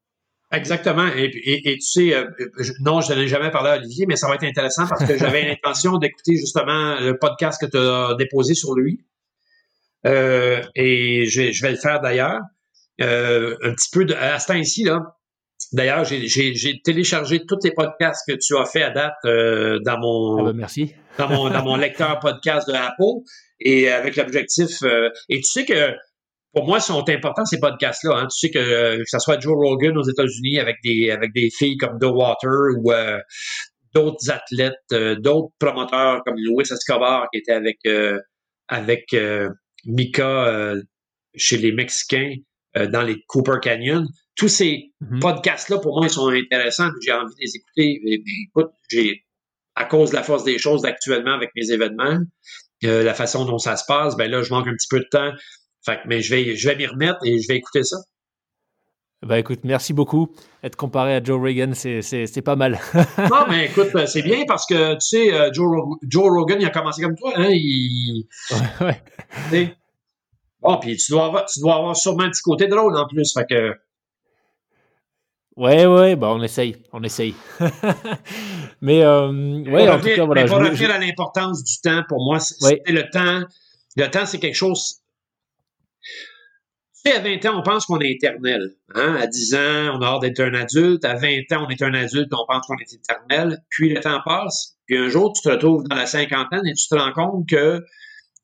[0.51, 1.07] Exactement.
[1.15, 2.25] Et, et, tu sais,
[2.81, 5.17] non, je n'en ai jamais parlé à Olivier, mais ça va être intéressant parce que
[5.17, 9.05] j'avais l'intention d'écouter justement le podcast que tu as déposé sur lui.
[10.05, 12.39] Euh, et je, je, vais le faire d'ailleurs.
[13.01, 15.17] Euh, un petit peu de, à ce temps-ci, là.
[15.73, 20.39] D'ailleurs, j'ai téléchargé tous les podcasts que tu as fait à date euh, dans mon
[20.39, 20.93] ah ben, merci.
[21.17, 23.23] dans mon dans mon lecteur podcast de Apple
[23.63, 24.83] et avec l'objectif
[25.29, 25.93] et tu sais que
[26.53, 28.27] pour moi sont importants ces podcasts là hein.
[28.27, 31.77] tu sais que que ce soit Joe Rogan aux États-Unis avec des avec des filles
[31.77, 32.91] comme The Water ou
[33.93, 34.73] d'autres athlètes
[35.19, 37.79] d'autres promoteurs comme Louis Escobar qui était avec
[38.67, 39.13] avec
[39.85, 40.81] Mika euh,
[41.35, 42.35] chez les Mexicains
[42.77, 44.07] euh, dans les Cooper Canyon.
[44.35, 45.19] Tous ces mm-hmm.
[45.19, 46.89] podcasts-là, pour moi, ils sont intéressants.
[47.01, 48.01] J'ai envie de les écouter.
[48.03, 49.25] Mais, écoute, j'ai,
[49.75, 52.19] à cause de la force des choses actuellement avec mes événements,
[52.83, 55.07] euh, la façon dont ça se passe, ben là, je manque un petit peu de
[55.09, 55.31] temps.
[55.85, 57.97] Fait mais je vais, je vais m'y remettre et je vais écouter ça.
[59.23, 60.33] Bah écoute, merci beaucoup.
[60.63, 62.79] Être comparé à Joe Rogan, c'est pas mal.
[63.19, 67.03] non, mais écoute, c'est bien parce que, tu sais, Joe, Joe, Rogan, il a commencé
[67.03, 67.31] comme toi.
[67.35, 68.27] Hein, il...
[68.81, 68.87] Ouais,
[69.51, 69.75] ouais.
[70.61, 73.33] Bon, puis tu dois avoir, tu dois avoir sûrement un petit côté drôle en plus,
[73.33, 73.75] fait que.
[75.61, 77.35] Ouais, ouais, bah on essaye, on essaye.
[78.81, 80.41] mais euh, ouais, en tout cas, voilà.
[80.41, 83.47] Mais pour revenir à l'importance du temps, pour moi, c'est le temps.
[83.95, 85.01] Le temps, c'est quelque chose.
[86.01, 88.75] Tu sais, à 20 ans, on pense qu'on est éternel.
[88.95, 89.17] Hein?
[89.21, 91.05] À 10 ans, on a hâte d'être un adulte.
[91.05, 93.63] À 20 ans, on est un adulte, on pense qu'on est éternel.
[93.69, 94.79] Puis le temps passe.
[94.87, 97.85] Puis un jour, tu te retrouves dans la cinquantaine et tu te rends compte que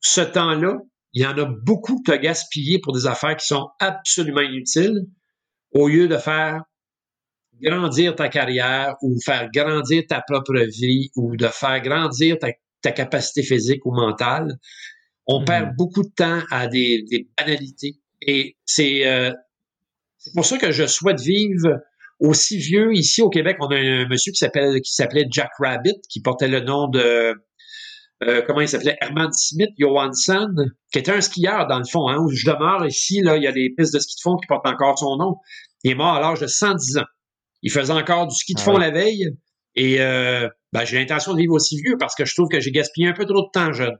[0.00, 0.78] ce temps-là,
[1.14, 4.42] il y en a beaucoup que tu as gaspillé pour des affaires qui sont absolument
[4.42, 5.08] inutiles
[5.72, 6.62] au lieu de faire
[7.60, 13.42] grandir ta carrière ou faire grandir ta propre vie ou de faire grandir ta, capacité
[13.42, 14.58] physique ou mentale.
[15.26, 15.76] On perd mm-hmm.
[15.76, 17.98] beaucoup de temps à des, banalités.
[18.22, 19.32] Et euh,
[20.16, 21.80] c'est pour ça que je souhaite vivre
[22.18, 22.94] aussi vieux.
[22.94, 26.48] Ici au Québec, on a un, monsieur qui s'appelle qui s'appelait Jack Rabbit, qui portait
[26.48, 27.34] le nom de
[28.24, 28.96] euh, comment il s'appelait?
[29.00, 30.54] Herman Smith Johansson,
[30.92, 32.08] qui était un skieur dans le fond.
[32.08, 34.36] Hein, où je demeure ici, là, il y a des pistes de ski de fond
[34.36, 35.36] qui portent encore son nom.
[35.84, 37.04] Il est mort à l'âge de 110 ans.
[37.62, 39.28] Il faisait encore du ski de fond ah la veille.
[39.74, 42.70] Et euh, ben, j'ai l'intention de vivre aussi vieux parce que je trouve que j'ai
[42.70, 43.96] gaspillé un peu trop de temps jeune.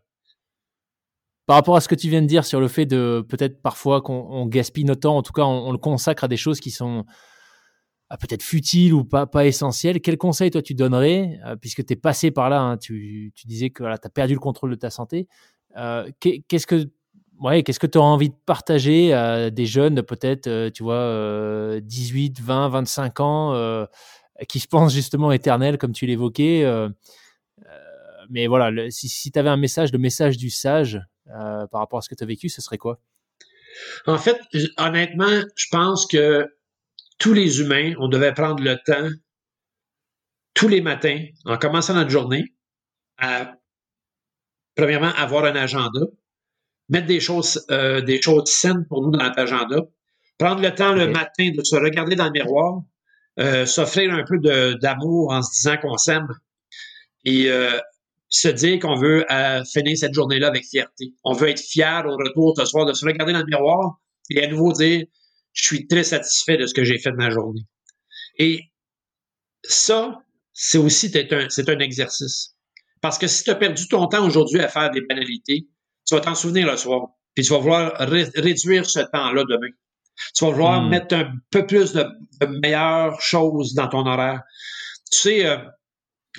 [1.46, 4.02] Par rapport à ce que tu viens de dire sur le fait de peut-être parfois
[4.02, 7.06] qu'on gaspille notre temps, en tout cas on, le consacre à des choses qui sont
[8.10, 11.94] ah, peut-être futiles ou pas, pas essentielles, quel conseil toi tu donnerais, euh, puisque tu
[11.94, 14.76] es passé par là, hein, tu, disais que voilà, tu as perdu le contrôle de
[14.76, 15.26] ta santé,
[15.78, 16.90] euh, qu'est-ce que
[17.40, 21.80] ouais, qu'est-ce que tu auras envie de partager à des jeunes, peut-être, euh, tu vois,
[21.80, 23.86] 18, 20, 25 ans, euh,
[24.48, 26.88] qui se pensent justement éternels, comme tu l'évoquais euh,
[28.30, 32.02] Mais voilà, si, si tu avais un message, le message du sage par rapport à
[32.02, 33.00] ce que tu as vécu, ce serait quoi?
[34.06, 34.40] En fait,
[34.78, 36.46] honnêtement, je pense que
[37.18, 39.08] tous les humains, on devait prendre le temps,
[40.54, 42.54] tous les matins, en commençant notre journée,
[43.18, 43.54] à,
[44.74, 46.00] premièrement, avoir un agenda,
[46.88, 49.82] mettre des choses, euh, des choses saines pour nous dans notre agenda,
[50.38, 52.82] prendre le temps le matin de se regarder dans le miroir,
[53.38, 54.38] euh, s'offrir un peu
[54.78, 56.28] d'amour en se disant qu'on s'aime
[57.24, 57.78] et euh,
[58.28, 59.24] se dire qu'on veut
[59.72, 61.14] finir cette journée-là avec fierté.
[61.24, 63.98] On veut être fier au retour ce soir de se regarder dans le miroir
[64.30, 65.04] et à nouveau dire
[65.52, 67.62] je suis très satisfait de ce que j'ai fait de ma journée.
[68.38, 68.60] Et
[69.64, 70.22] ça,
[70.52, 72.54] c'est aussi un, un exercice.
[73.00, 75.68] Parce que si tu as perdu ton temps aujourd'hui à faire des banalités,
[76.08, 77.08] tu vas t'en souvenir le soir.
[77.34, 79.68] Puis tu vas vouloir réduire ce temps-là demain.
[80.34, 80.88] Tu vas vouloir hmm.
[80.88, 82.06] mettre un peu plus de,
[82.62, 84.42] meilleures choses dans ton horaire.
[85.12, 85.58] Tu sais, euh,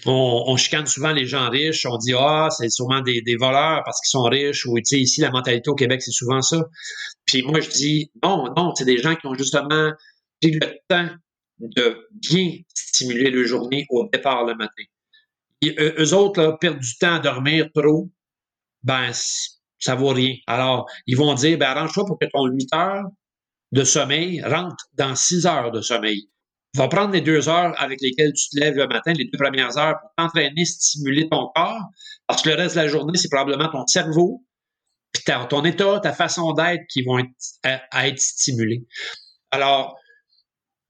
[0.06, 1.86] on, chicane souvent les gens riches.
[1.86, 4.66] On dit ah, c'est sûrement des, voleurs parce qu'ils sont riches.
[4.66, 6.66] Ou tu sais, ici la mentalité au Québec c'est souvent ça.
[7.26, 9.92] Puis moi je dis non, non, c'est des gens qui ont justement
[10.42, 11.10] pris le temps
[11.60, 14.84] de bien stimuler leur journée au départ le matin.
[15.62, 18.10] Et eux, autres là, perdent du temps à dormir trop.
[18.84, 19.12] Ben
[19.80, 20.36] ça vaut rien.
[20.48, 23.06] Alors, ils vont dire, ben, arrange-toi pour que ton 8 heures
[23.72, 26.30] de sommeil rentre dans 6 heures de sommeil.
[26.76, 29.78] Va prendre les deux heures avec lesquelles tu te lèves le matin, les deux premières
[29.78, 31.82] heures, pour t'entraîner, stimuler ton corps,
[32.28, 34.44] parce que le reste de la journée, c'est probablement ton cerveau,
[35.14, 38.86] puis ton état, ta façon d'être qui vont être, à, être stimulés.
[39.50, 39.98] Alors,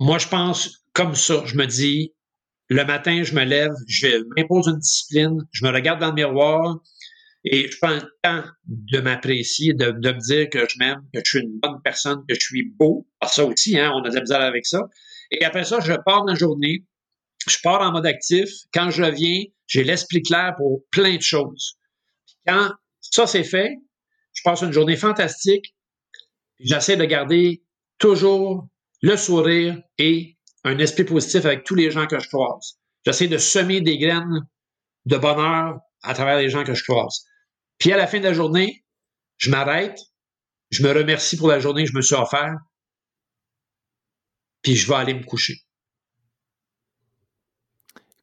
[0.02, 1.44] moi, je pense comme ça.
[1.46, 2.14] Je me dis,
[2.68, 6.80] le matin, je me lève, je m'impose une discipline, je me regarde dans le miroir,
[7.52, 11.30] et je prends le temps de m'apprécier, de, me dire que je m'aime, que je
[11.32, 13.08] suis une bonne personne, que je suis beau.
[13.20, 14.82] Parce ça aussi, hein, on a de la avec ça.
[15.32, 16.86] Et après ça, je pars dans la journée.
[17.48, 18.50] Je pars en mode actif.
[18.72, 21.80] Quand je reviens, j'ai l'esprit clair pour plein de choses.
[22.46, 22.70] Quand
[23.02, 23.72] ça c'est fait,
[24.34, 25.76] je passe une journée fantastique.
[26.60, 27.64] J'essaie de garder
[27.98, 28.68] toujours
[29.02, 32.78] le sourire et un esprit positif avec tous les gens que je croise.
[33.08, 34.46] J'essaie de semer des graines
[35.06, 37.26] de bonheur à travers les gens que je croise.
[37.80, 38.84] Puis à la fin de la journée,
[39.38, 39.98] je m'arrête,
[40.70, 42.56] je me remercie pour la journée je me suis offert,
[44.62, 45.56] puis je vais aller me coucher.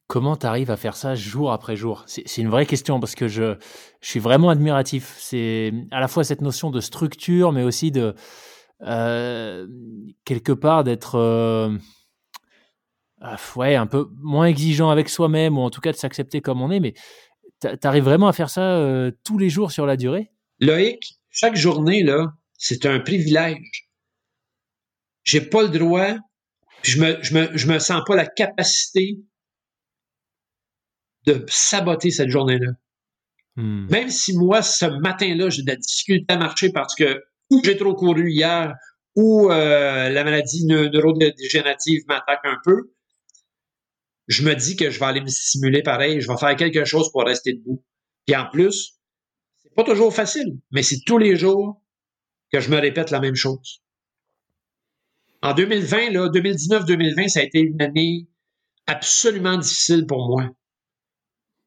[0.07, 2.05] Comment tu arrives à faire ça jour après jour?
[2.07, 3.57] C'est une vraie question parce que je,
[3.99, 5.17] je suis vraiment admiratif.
[5.19, 8.15] C'est à la fois cette notion de structure, mais aussi de
[8.83, 9.67] euh,
[10.23, 11.77] quelque part d'être euh,
[13.19, 16.61] ah, ouais, un peu moins exigeant avec soi-même, ou en tout cas de s'accepter comme
[16.61, 16.79] on est.
[16.79, 16.93] Mais
[17.59, 20.31] T'arrives vraiment à faire ça euh, tous les jours sur la durée?
[20.59, 23.89] Loïc, chaque journée, là, c'est un privilège.
[25.23, 26.15] J'ai pas le droit,
[26.83, 29.19] je me, je me, je me sens pas la capacité
[31.25, 32.71] de saboter cette journée-là.
[33.55, 33.87] Hmm.
[33.89, 37.77] Même si moi, ce matin-là, j'ai de la difficulté à marcher parce que ou j'ai
[37.77, 38.73] trop couru hier,
[39.15, 42.93] ou euh, la maladie neurodégénérative m'attaque un peu,
[44.27, 47.11] je me dis que je vais aller me stimuler pareil, je vais faire quelque chose
[47.11, 47.83] pour rester debout.
[48.25, 48.99] Puis en plus,
[49.57, 51.81] c'est pas toujours facile, mais c'est tous les jours
[52.51, 53.81] que je me répète la même chose.
[55.41, 58.27] En 2020, 2019-2020, ça a été une année
[58.85, 60.49] absolument difficile pour moi.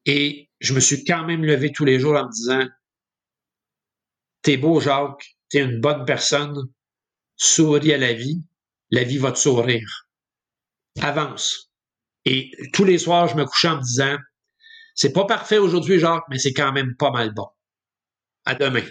[0.07, 2.67] Et je me suis quand même levé tous les jours en me disant,
[4.43, 6.57] t'es beau, Jacques, t'es une bonne personne,
[7.37, 8.43] souris à la vie,
[8.91, 10.09] la vie va te sourire.
[11.01, 11.70] Avance.
[12.25, 14.17] Et tous les soirs, je me couchais en me disant,
[14.95, 17.47] c'est pas parfait aujourd'hui, Jacques, mais c'est quand même pas mal bon.
[18.45, 18.85] À demain.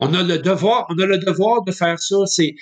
[0.00, 2.26] On a le devoir, on a le devoir de faire ça.
[2.26, 2.54] C'est,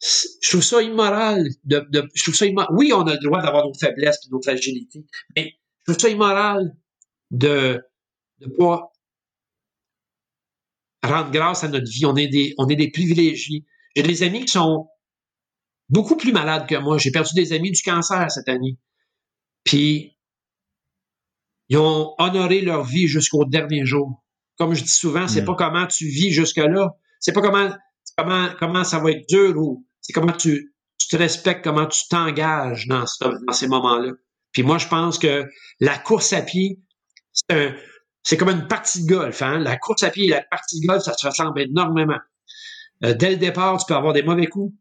[0.00, 1.48] je trouve ça immoral.
[1.64, 2.46] De, je trouve ça.
[2.70, 6.08] Oui, on a le droit d'avoir nos faiblesses et nos fragilités, mais je trouve ça
[6.08, 6.76] immoral
[7.30, 7.82] de
[8.40, 8.92] ne pas
[11.02, 12.06] rendre grâce à notre vie.
[12.06, 13.64] On est des, on est des privilégiés.
[13.94, 14.88] J'ai des amis qui sont
[15.88, 16.98] beaucoup plus malades que moi.
[16.98, 18.78] J'ai perdu des amis du cancer cette année.
[19.64, 20.16] Puis,
[21.68, 24.22] ils ont honoré leur vie jusqu'au dernier jour.
[24.58, 25.46] Comme je dis souvent, c'est hmm.
[25.46, 26.90] pas comment tu vis jusque-là.
[27.20, 27.70] C'est pas comment,
[28.16, 32.06] comment, comment ça va être dur ou c'est comment tu, tu te respectes, comment tu
[32.08, 34.12] t'engages dans, dans ces moments-là.
[34.52, 35.44] Puis moi, je pense que
[35.80, 36.80] la course à pied,
[38.22, 39.42] c'est comme une partie de golf.
[39.42, 39.58] Hein?
[39.58, 42.18] La course à pied et la partie de golf, ça se ressemble énormément.
[43.04, 44.74] Euh, dès le départ, tu peux avoir des mauvais coups.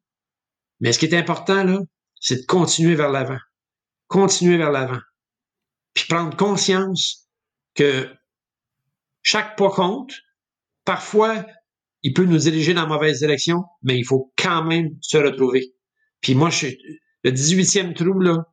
[0.85, 1.79] Mais ce qui est important, là,
[2.21, 3.39] c'est de continuer vers l'avant.
[4.05, 4.99] Continuer vers l'avant.
[5.95, 7.27] Puis prendre conscience
[7.73, 8.07] que
[9.23, 10.13] chaque pas compte.
[10.83, 11.43] Parfois,
[12.03, 15.73] il peut nous diriger dans la mauvaise direction, mais il faut quand même se retrouver.
[16.21, 16.67] Puis moi, je,
[17.23, 18.45] le 18e trou, là,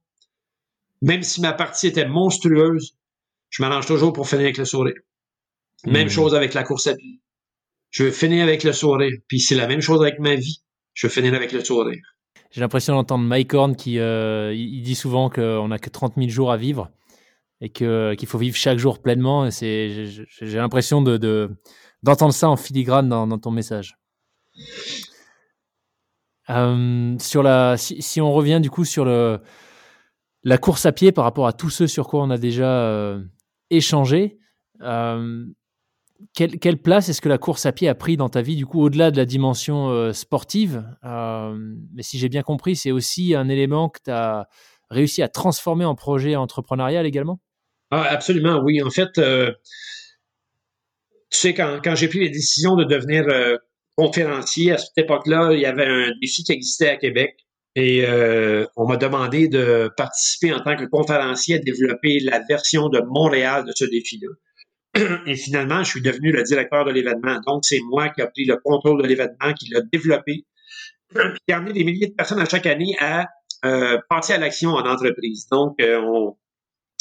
[1.02, 2.96] même si ma partie était monstrueuse,
[3.50, 4.96] je m'arrange toujours pour finir avec le sourire.
[5.84, 6.10] Même hmm.
[6.10, 7.20] chose avec la course à pied.
[7.90, 9.18] Je veux finir avec le sourire.
[9.28, 10.62] Puis c'est la même chose avec ma vie.
[10.94, 12.02] Je veux finir avec le sourire.
[12.52, 16.28] J'ai l'impression d'entendre Mike Horn qui euh, il dit souvent qu'on n'a que 30 000
[16.28, 16.90] jours à vivre
[17.62, 19.48] et qu'il faut vivre chaque jour pleinement.
[19.50, 21.50] J'ai l'impression de
[22.02, 23.96] d'entendre ça en filigrane dans, ton message.
[26.50, 29.40] Euh, sur la si, si, on revient du coup sur le
[30.42, 33.22] la course à pied par rapport à tous ceux sur quoi on a déjà euh,
[33.70, 34.38] échangé.
[36.34, 38.82] Quelle, place est-ce que la course à pied a pris dans ta vie, du coup,
[38.82, 41.54] au-delà de la dimension euh, sportive euh,
[41.94, 44.48] Mais si j'ai bien compris, c'est aussi un élément que tu as
[44.90, 47.40] réussi à transformer en projet entrepreneurial également?
[47.90, 48.82] Ah, Absolument, oui.
[48.82, 49.52] En fait, euh,
[51.30, 53.24] tu sais, quand, quand j'ai pris les décisions de devenir
[53.96, 57.36] conférencier, à cette époque-là, il y avait un défi qui existait à Québec.
[57.74, 58.06] Et
[58.76, 63.64] on m'a demandé de participer en tant que conférencier à développer la version de Montréal
[63.64, 64.28] de ce défi-là.
[65.26, 67.40] Et finalement, je suis devenu le directeur de l'événement.
[67.46, 70.44] Donc, c'est moi qui ai pris le contrôle de l'événement, qui l'a développé,
[71.14, 73.26] qui a amené des milliers de personnes à chaque année à
[73.64, 75.46] euh, passer à l'action en entreprise.
[75.50, 76.36] Donc, euh, on,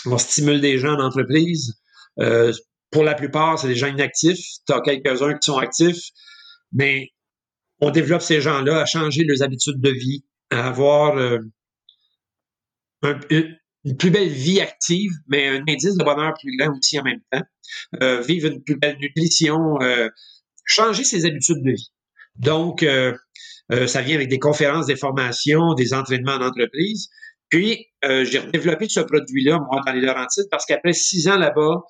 [0.05, 1.75] on, stimule des gens en entreprise.
[2.19, 2.53] Euh,
[2.91, 4.45] pour la plupart, c'est des gens inactifs.
[4.67, 6.09] Tu as quelques-uns qui sont actifs,
[6.71, 7.09] mais
[7.79, 11.39] on développe ces gens-là à changer leurs habitudes de vie, à avoir euh,
[13.01, 13.19] un,
[13.83, 17.21] une plus belle vie active, mais un indice de bonheur plus grand aussi en même
[17.31, 17.41] temps.
[18.01, 20.09] Euh, vivre une plus belle nutrition, euh,
[20.65, 21.91] changer ses habitudes de vie.
[22.35, 23.15] Donc, euh,
[23.87, 27.09] ça vient avec des conférences, des formations, des entraînements en entreprise.
[27.49, 31.81] Puis, j'ai développé ce produit-là, moi, dans les Laurentides, parce qu'après six ans là-bas,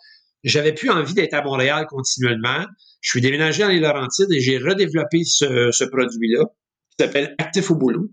[0.44, 2.66] j'avais plus envie d'être à Montréal continuellement.
[3.02, 6.46] Je suis déménagé dans les Laurentides et j'ai redéveloppé ce, ce produit-là,
[6.92, 8.12] qui s'appelle Actif au boulot.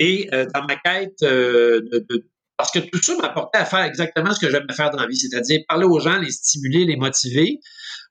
[0.00, 4.40] Et dans ma quête de, de, parce que tout ça m'apportait à faire exactement ce
[4.40, 7.58] que j'aime faire dans la vie, c'est-à-dire parler aux gens, les stimuler, les motiver,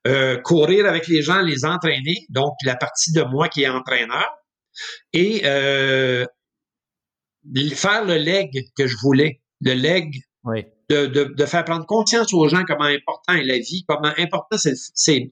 [0.08, 4.30] euh, courir avec les gens, les entraîner, donc la partie de moi qui est entraîneur,
[5.14, 6.26] et euh,
[7.76, 10.12] faire le leg que je voulais, le leg
[10.90, 15.32] de, de, faire prendre conscience aux gens comment important est la vie, comment important c'est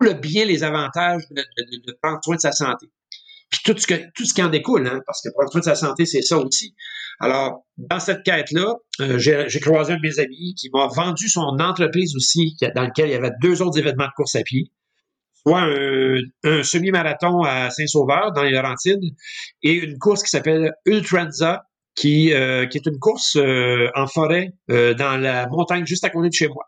[0.00, 1.42] tout le bien, les avantages de,
[1.86, 2.86] de, prendre soin de sa santé.
[3.50, 5.64] Puis tout ce, que, tout ce qui en découle, hein, parce que prendre soin de
[5.64, 6.74] sa santé, c'est ça aussi.
[7.18, 11.58] Alors, dans cette quête-là, euh, j'ai croisé un de mes amis qui m'a vendu son
[11.58, 14.70] entreprise aussi, dans lequel il y avait deux autres événements de course à pied,
[15.34, 15.62] soit
[16.44, 19.02] un, semi-marathon à Saint-Sauveur, dans les Laurentides,
[19.62, 21.64] et une course qui s'appelle Ultranza,
[21.96, 26.28] qui, euh, qui est une course euh, en forêt dans la montagne juste à côté
[26.28, 26.64] de chez moi.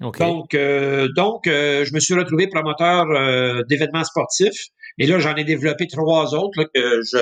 [0.00, 0.56] Donc,
[1.14, 3.06] donc je me suis retrouvé promoteur
[3.68, 4.72] d'événements sportifs.
[4.98, 7.18] Et là, j'en ai développé trois autres que je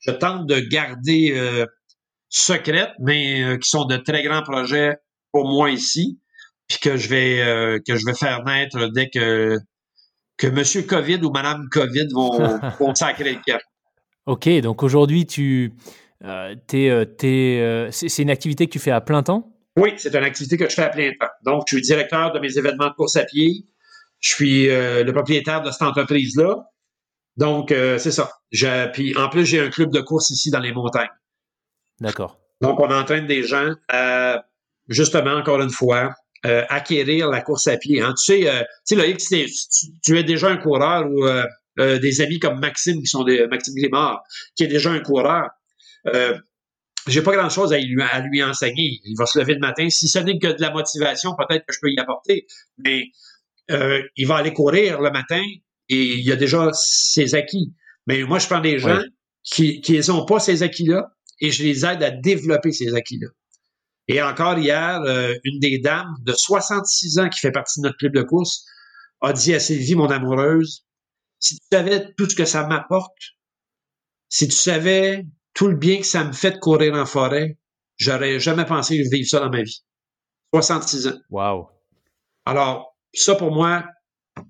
[0.00, 1.66] je tente de garder euh,
[2.28, 4.96] secrètes, mais euh, qui sont de très grands projets
[5.32, 6.18] pour moi ici,
[6.66, 9.58] puis que je vais euh, que je vais faire naître dès que
[10.38, 13.60] que Monsieur Covid ou Madame Covid vont, vont sacrer le cœur.
[14.26, 15.72] Ok, donc aujourd'hui tu
[16.24, 16.54] euh,
[17.90, 19.52] c'est une activité que tu fais à plein temps?
[19.76, 21.26] Oui, c'est une activité que je fais à plein temps.
[21.44, 23.66] Donc, je suis directeur de mes événements de course à pied.
[24.20, 26.62] Je suis le propriétaire de cette entreprise-là.
[27.36, 28.30] Donc, c'est ça.
[28.92, 31.08] puis en plus, j'ai un club de course ici dans les montagnes.
[32.00, 32.38] D'accord.
[32.60, 34.44] Donc, on entraîne des gens à,
[34.88, 36.14] justement, encore une fois,
[36.44, 38.00] euh, acquérir la course à pied.
[38.00, 38.14] Hein.
[38.18, 39.46] Tu sais, euh, tu, sais
[40.02, 43.74] tu, es déjà un coureur ou euh, des amis comme Maxime, qui sont des Maxime
[43.74, 44.22] Glimard,
[44.56, 45.50] qui est déjà un coureur.
[46.08, 46.36] Euh,
[47.06, 49.00] j'ai pas grand chose à lui, à lui enseigner.
[49.04, 49.88] Il va se lever le matin.
[49.88, 52.46] Si ce n'est que de la motivation, peut-être que je peux y apporter.
[52.78, 53.06] Mais
[54.16, 55.42] il va aller courir le matin
[55.92, 57.74] et il y a déjà ses acquis.
[58.06, 59.00] Mais moi, je prends des gens
[59.44, 61.08] qui qui n'ont pas ces acquis-là
[61.40, 63.28] et je les aide à développer ces acquis-là.
[64.08, 67.98] Et encore hier, euh, une des dames de 66 ans qui fait partie de notre
[67.98, 68.64] club de course
[69.20, 70.84] a dit à Sylvie, mon amoureuse,
[71.38, 73.12] si tu savais tout ce que ça m'apporte,
[74.28, 77.58] si tu savais tout le bien que ça me fait de courir en forêt,
[77.96, 79.84] j'aurais jamais pensé vivre ça dans ma vie.
[80.54, 81.18] 66 ans.
[81.30, 81.68] Wow.
[82.44, 83.84] Alors, ça pour moi,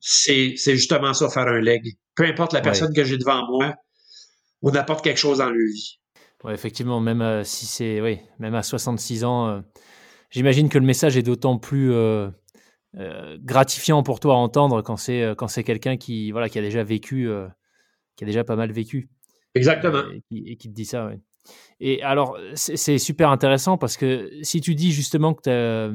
[0.01, 1.83] c'est, justement ça, faire un leg.
[2.15, 3.75] Peu importe la personne que j'ai devant moi,
[4.63, 5.99] on apporte quelque chose dans leur vie
[6.51, 9.61] effectivement, même euh, si c'est, oui, même à 66 ans, euh,
[10.31, 12.31] j'imagine que le message est d'autant plus euh,
[13.39, 16.83] gratifiant pour toi à entendre quand c'est quand c'est quelqu'un qui voilà qui a déjà
[16.85, 17.31] vécu,
[18.17, 19.09] qui a déjà pas mal vécu.
[19.55, 20.03] Exactement.
[20.31, 21.11] Et qui, te dit ça.
[21.81, 25.95] Et alors, c'est super intéressant parce que si tu dis justement que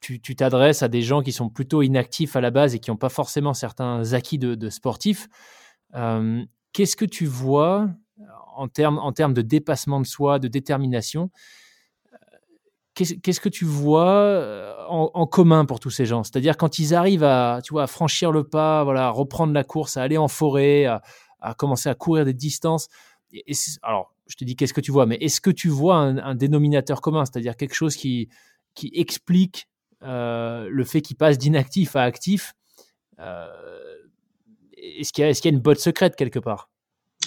[0.00, 2.96] tu t'adresses à des gens qui sont plutôt inactifs à la base et qui n'ont
[2.96, 5.28] pas forcément certains acquis de, sportifs,
[6.72, 7.88] qu'est-ce que tu vois
[8.58, 11.30] en termes en termes de dépassement de soi, de détermination.
[12.12, 12.16] Euh,
[12.94, 16.24] qu'est-ce que tu vois euh, en, commun pour tous ces gens?
[16.24, 20.02] C'est-à-dire quand ils arrivent à, tu franchir le pas, voilà, à reprendre la course, à
[20.02, 21.02] aller en forêt, à,
[21.56, 22.88] commencer à courir des distances.
[23.82, 27.00] Alors, je te dis qu'est-ce que tu vois, mais est-ce que tu vois un, dénominateur
[27.00, 28.28] commun, c'est-à-dire quelque chose qui,
[28.92, 32.54] explique euh, le fait qu'ils passent d'inactif à actif
[33.18, 36.70] Est-ce qu'il y, y, a une botte secrète quelque part?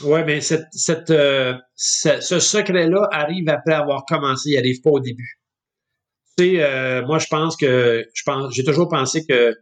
[0.04, 5.00] Oui, mais cette, cette, euh, ce, secret-là arrive après avoir commencé, il n'arrive pas au
[5.00, 5.40] début.
[6.38, 9.54] Tu sais, euh, moi, je pense que, je pense, j'ai toujours pensé que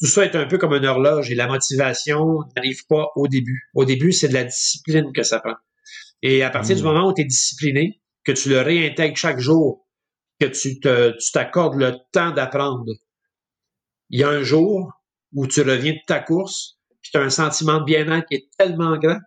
[0.00, 3.68] tout ça est un peu comme une horloge et la motivation n'arrive pas au début.
[3.74, 5.54] Au début, c'est de la discipline que ça prend.
[6.22, 6.86] Et à partir du mmh.
[6.86, 9.83] moment où tu es discipliné, que tu le réintègres chaque jour,
[10.50, 10.80] tu
[11.32, 12.92] t'accordes le temps d'apprendre,
[14.10, 14.92] il y a un jour
[15.32, 18.48] où tu reviens de ta course, puis tu as un sentiment de bien-être qui est
[18.56, 19.18] tellement grand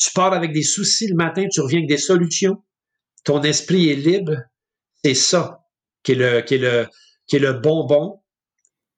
[0.00, 2.64] tu pars avec des soucis le matin, tu reviens avec des solutions.
[3.24, 4.34] Ton esprit est libre.
[5.04, 5.66] C'est ça
[6.02, 6.40] qui est le,
[7.26, 8.22] qui est bonbon.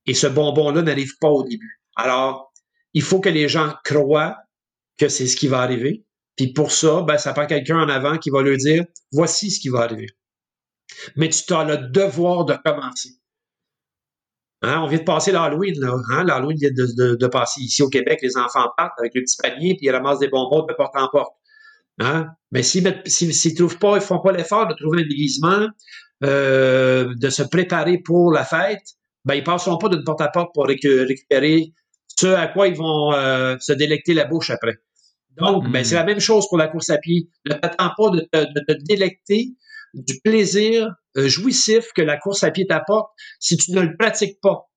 [0.07, 1.82] Et ce bonbon-là n'arrive pas au début.
[1.96, 2.53] Alors,
[2.94, 4.36] il faut que les gens croient
[4.96, 6.07] que c'est ce qui va arriver.
[6.36, 9.59] Puis pour ça, ben, ça prend quelqu'un en avant qui va leur dire, voici ce
[9.59, 10.07] qui va arriver.
[11.16, 13.11] Mais tu as le devoir de commencer.
[14.62, 15.96] Hein, on vient de passer l'Halloween, là.
[16.11, 16.24] Hein?
[16.24, 18.20] L'Halloween vient de, de, passer ici au Québec.
[18.22, 21.09] Les enfants partent avec le petit panier, puis ils ramassent des bonbons de porte en
[21.09, 21.34] porte.
[21.98, 22.28] Hein?
[22.53, 25.66] Mais s'ils ne trouvent pas, ils font pas l'effort de trouver un déguisement,
[26.22, 28.82] euh, de se préparer pour la fête,
[29.24, 31.72] ben ils passeront pas d'une porte à porte pour récupérer
[32.16, 34.76] ce à quoi ils vont euh, se délecter la bouche après.
[35.38, 37.28] Donc, ben, c'est la même chose pour la course à pied.
[37.46, 39.55] Ne t'attends pas de te délecter
[39.95, 44.40] du plaisir euh, jouissif que la course à pied t'apporte si tu ne le pratiques
[44.40, 44.70] pas.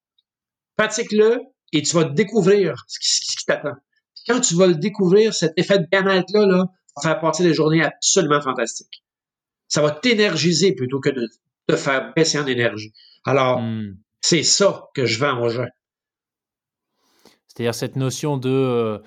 [0.76, 1.40] Pratique-le
[1.72, 3.74] et tu vas découvrir ce qui, t'attend.
[4.28, 6.64] Quand tu vas le découvrir, cet effet de bien-être-là, là,
[6.96, 9.04] va faire passer des journées absolument fantastiques.
[9.68, 11.28] Ça va t'énergiser plutôt que de
[11.66, 12.92] te faire baisser en énergie.
[13.24, 13.96] Alors, hmm.
[14.20, 15.68] c'est ça que je vends aux gens.
[17.48, 18.98] C'est-à-dire cette notion de euh,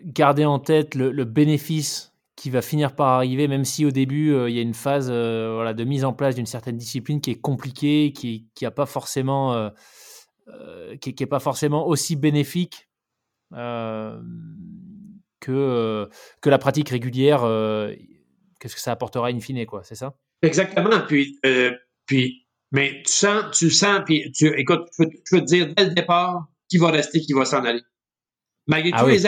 [0.00, 2.09] garder en tête le bénéfice
[2.40, 5.10] qui va finir par arriver, même si au début, euh, il y a une phase
[5.12, 8.86] euh, voilà, de mise en place d'une certaine discipline qui est compliquée, qui n'a pas
[8.86, 9.52] forcément,
[10.48, 12.88] euh, qui, est pas forcément aussi bénéfique
[13.52, 14.18] que,
[16.40, 17.42] que la pratique régulière.
[18.58, 20.14] Qu'est-ce que ça apportera in fine, quoi, c'est ça?
[20.40, 20.98] Exactement.
[21.06, 21.38] Puis,
[22.06, 25.94] puis, mais tu sens, tu sens, puis tu, écoute, je peux, te dire dès le
[25.94, 27.82] départ qui va rester, qui va s'en aller.
[28.66, 29.24] Malgré, ah tous les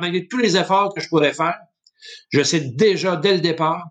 [0.00, 1.60] malgré tous les efforts que je pourrais faire,
[2.30, 3.84] je sais déjà dès le départ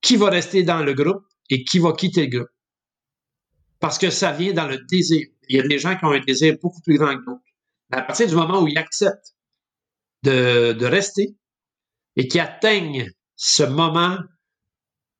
[0.00, 2.50] qui va rester dans le groupe et qui va quitter le groupe.
[3.80, 5.26] Parce que ça vient dans le désir.
[5.48, 7.42] Il y a des gens qui ont un désir beaucoup plus grand que d'autres.
[7.90, 9.34] À partir du moment où ils acceptent
[10.22, 11.36] de, rester
[12.16, 14.18] et qui atteignent ce moment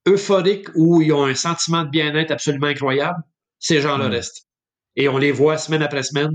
[0.06, 3.22] euphorique où ils ont un sentiment de bien-être absolument incroyable,
[3.58, 4.12] ces gens-là mm.
[4.12, 4.48] restent.
[4.96, 6.32] Et on les voit semaine après semaine,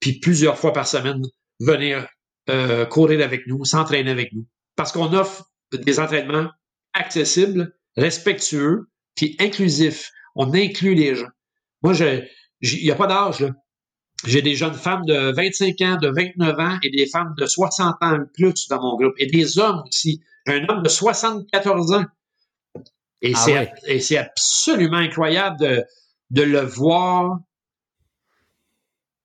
[0.00, 1.22] puis plusieurs fois par semaine,
[1.60, 2.06] venir
[2.50, 4.46] euh, courir avec nous, s'entraîner avec nous
[4.76, 6.50] parce qu'on offre des entraînements
[6.92, 10.10] accessibles, respectueux, puis inclusifs.
[10.34, 11.28] On inclut les gens.
[11.82, 13.50] Moi, il n'y a pas d'âge, là.
[14.24, 17.96] j'ai des jeunes femmes de 25 ans, de 29 ans et des femmes de 60
[18.00, 19.14] ans plus dans mon groupe.
[19.18, 20.22] Et des hommes aussi.
[20.46, 22.04] Un homme de 74 ans.
[23.20, 23.66] Et ah
[24.00, 25.84] c'est absolument incroyable de,
[26.30, 27.38] de le voir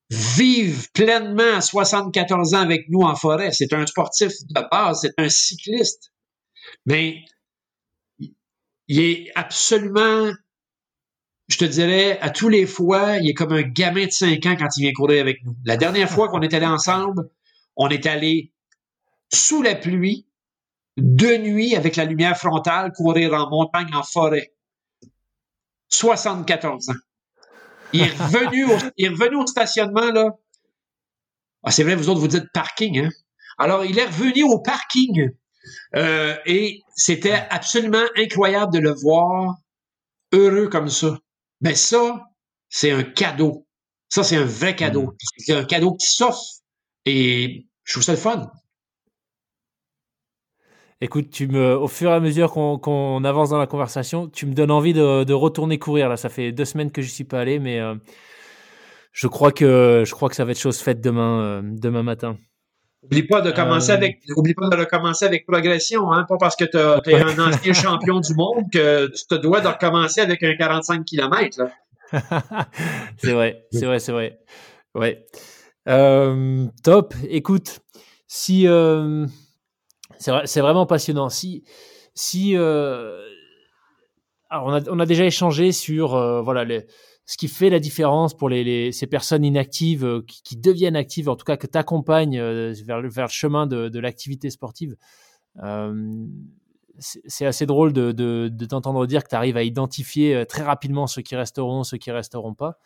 [0.10, 3.52] vivre pleinement à 74 ans avec nous en forêt.
[3.52, 6.12] C'est un sportif de base, c'est un cycliste.
[6.86, 7.24] Mais
[8.88, 10.32] il est absolument,
[11.48, 14.56] je te dirais, à tous les fois, il est comme un gamin de 5 ans
[14.58, 15.56] quand il vient courir avec nous.
[15.66, 17.30] La dernière fois qu'on est allé ensemble,
[17.76, 18.54] on est allé
[19.34, 20.26] sous la pluie,
[20.96, 24.54] de nuit, avec la lumière frontale, courir en montagne, en forêt.
[25.90, 26.94] 74 ans.
[27.94, 30.32] Il est revenu au, il est revenu au stationnement, là.
[31.64, 33.10] Ah, c'est vrai, vous autres, vous dites parking, hein?
[33.58, 35.32] Alors, il est revenu au parking.
[35.96, 39.56] Euh, et c'était absolument incroyable de le voir
[40.32, 41.18] heureux comme ça.
[41.62, 42.24] Mais ça,
[42.70, 43.66] c'est un cadeau.
[44.10, 45.08] Ça, c'est un vrai cadeau.
[45.08, 45.16] Mm.
[45.38, 46.62] C'est un cadeau qui s'offre.
[47.06, 48.52] Et je trouve ça le fun.
[51.00, 54.54] Écoute, tu me, au fur et à mesure qu'on avance dans la conversation, tu me
[54.54, 56.10] donnes envie de, retourner courir.
[56.10, 57.94] Là, ça fait deux semaines que je suis pas allé, mais euh,
[59.12, 62.38] je crois que je crois que ça va être chose faite demain, euh, demain matin.
[63.04, 63.96] Oublie pas de commencer euh.
[63.96, 66.26] avec, oublie pas de recommencer avec progression, hein.
[66.28, 69.68] Pas parce que tu es un ancien champion du monde que tu te dois de
[69.68, 71.62] recommencer avec un 45 km,
[73.18, 74.40] c'est vrai, c'est vrai, c'est vrai.
[74.96, 75.26] Ouais.
[76.84, 77.14] top.
[77.30, 77.82] Écoute,
[78.26, 78.66] si,
[80.20, 81.30] c'est vraiment passionnant.
[81.30, 81.64] Si,
[82.14, 83.22] si euh,
[84.50, 86.66] alors on a, déjà échangé sur euh, voilà
[87.26, 91.44] ce qui fait la différence pour ces personnes inactives euh, qui, deviennent actives, en tout
[91.44, 94.96] cas que tu accompagnes vers, le, chemin de, l'activité sportive.
[97.00, 101.08] c'est assez drôle de, de, de t'entendre dire que tu arrives à identifier très rapidement
[101.08, 102.78] ceux qui resteront, ceux qui resteront pas.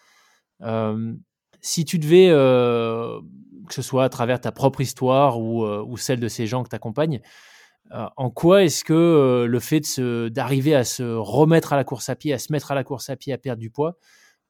[1.61, 2.31] si tu devais
[3.67, 6.69] que ce soit à travers ta propre histoire ou, euh, celle de ces gens que
[6.69, 7.21] tu accompagnes.
[7.91, 12.09] Euh, en quoi est-ce que euh, le fait d'arriver à se remettre à la course
[12.09, 13.97] à pied, à se mettre à la course à pied, à perdre du poids,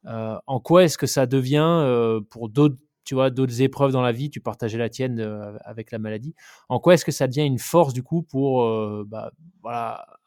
[0.06, 4.30] en quoi est-ce que ça devient pour d'autres tu vois d'autres épreuves dans la vie,
[4.30, 5.20] tu partageais la tienne
[5.64, 6.36] avec la maladie.
[6.70, 8.64] En quoi est-ce que ça devient une force du coup pour
[9.06, 9.32] bah,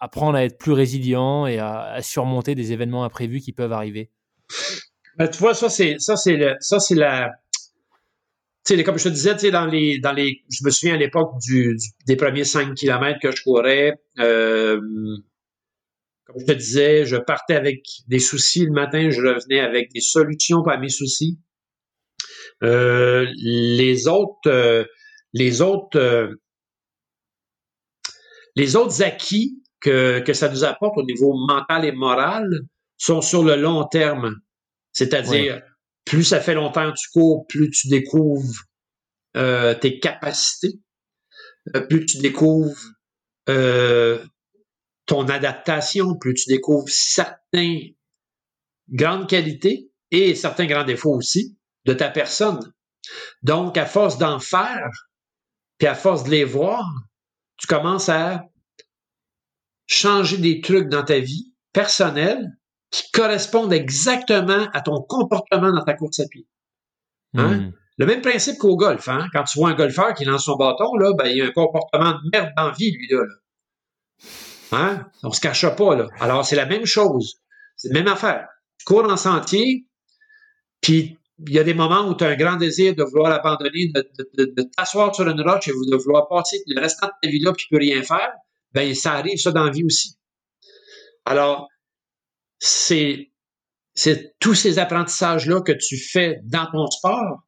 [0.01, 4.11] apprendre à être plus résilient et à, surmonter des événements imprévus qui peuvent arriver?
[5.17, 7.33] Ben, Tu vois, ça c'est ça c'est ça c'est la
[8.65, 11.77] sais, comme je te disais, dans les, dans les, je me souviens à l'époque du,
[12.07, 14.81] des premiers 5 kilomètres que je courais, euh,
[16.25, 20.01] comme je te disais, je partais avec des soucis le matin, je revenais avec des
[20.01, 21.39] solutions pour mes soucis.
[22.63, 24.85] Euh, les autres, euh,
[25.35, 26.31] les autres,
[28.57, 32.49] les autres acquis que, que ça nous apporte au niveau mental et moral
[32.97, 34.35] sont sur le long terme.
[34.93, 35.61] C'est-à-dire,
[36.05, 38.65] plus ça fait longtemps que tu cours, plus tu découvres
[39.37, 40.81] euh, tes capacités,
[41.75, 42.79] euh, plus tu découvres
[43.49, 44.25] euh,
[45.07, 47.95] ton adaptation, plus tu découvres certaines
[48.89, 52.73] grandes qualités et certains grands défauts aussi de ta personne.
[53.43, 54.91] Donc, à force d'en faire,
[55.79, 56.87] puis à force de les voir,
[57.57, 58.45] tu commences à
[59.87, 62.49] changer des trucs dans ta vie personnelle
[62.95, 66.47] qui correspondent exactement à ton comportement dans ta course à pied.
[67.35, 67.57] Hein?
[67.57, 67.73] Hmm.
[67.99, 69.09] Le même principe qu'au golf.
[69.09, 69.27] Hein?
[69.33, 72.13] Quand tu vois un golfeur qui lance son bâton, là, ben, il a un comportement
[72.13, 73.25] de merde dans vie, lui, là.
[74.71, 75.07] Hein?
[75.25, 76.07] On se cache pas, là.
[76.21, 77.41] Alors, c'est la même chose.
[77.77, 78.47] C'est la même affaire.
[78.79, 79.87] Tu cours en sentier,
[80.81, 81.19] puis
[81.49, 84.63] il y a des moments où tu as un grand désir de vouloir abandonner, de,
[84.77, 87.67] t'asseoir sur une roche et de vouloir passer le restant de ta vie là, puis
[87.67, 88.31] tu peux rien faire.
[88.73, 90.17] Ben, ça arrive, ça, dans la vie aussi.
[91.25, 91.69] Alors,
[92.59, 93.33] c'est,
[93.95, 97.43] c'est tous ces apprentissages-là que tu fais dans ton sport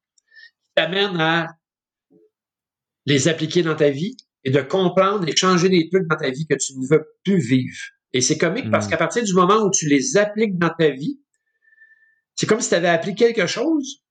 [0.59, 1.49] qui t'amènent à
[3.07, 6.47] les appliquer dans ta vie et de comprendre et changer des trucs dans ta vie
[6.47, 7.79] que tu ne veux plus vivre.
[8.13, 8.91] Et c'est comique parce hmm.
[8.91, 11.21] qu'à partir du moment où tu les appliques dans ta vie,
[12.35, 14.03] c'est comme si tu avais appris quelque chose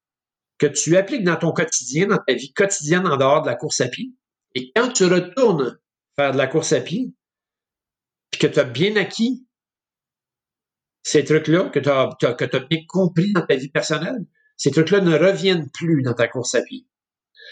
[0.58, 3.82] que tu appliques dans ton quotidien, dans ta vie quotidienne en dehors de la course
[3.82, 4.12] à pied.
[4.54, 5.78] Et quand tu retournes
[6.16, 7.14] faire de la course à pied,
[8.32, 9.46] puis que tu as bien acquis
[11.06, 14.26] ces trucs-là que tu as, bien compris dans ta vie personnelle,
[14.58, 16.88] ces trucs-là ne reviennent plus dans ta course à pied.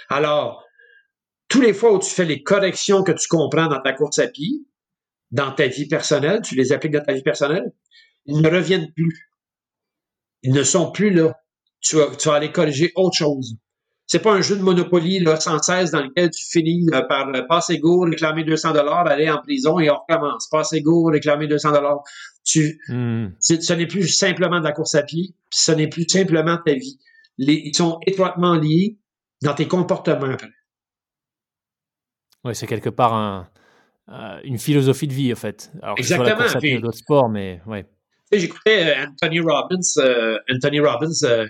[0.10, 0.66] Alors,
[1.50, 4.28] tous les fois où tu fais les corrections que tu comprends dans ta course à
[4.28, 4.66] pied,
[5.30, 7.72] dans ta vie personnelle, tu les appliques dans ta vie personnelle,
[8.26, 9.30] ils ne reviennent plus.
[10.42, 11.40] Ils ne sont plus là.
[11.80, 13.56] Tu vas, aller corriger autre chose.
[14.08, 17.78] C'est pas un jeu de Monopoly là, sans cesse dans lequel tu finis par passer
[17.78, 20.48] go, réclamer 200 dollars, aller en prison et on recommence.
[20.50, 22.04] Passer go, réclamer 200 dollars.
[22.44, 23.30] Tu, hmm.
[23.40, 27.00] ce n'est plus simplement de la course à pied, ce n'est plus simplement ta vie.
[27.38, 28.98] ils sont étroitement liés
[29.42, 30.50] dans tes comportements après.
[32.44, 33.50] Oui, c'est quelque part un,
[34.10, 35.72] euh, une philosophie de vie, en fait.
[35.82, 36.80] Alors, Exactement.
[36.82, 37.86] D'autres sports, mais ouais.
[38.32, 39.80] J'écoutais euh, Anthony Robbins.
[39.98, 41.48] Euh, Anthony Robbins,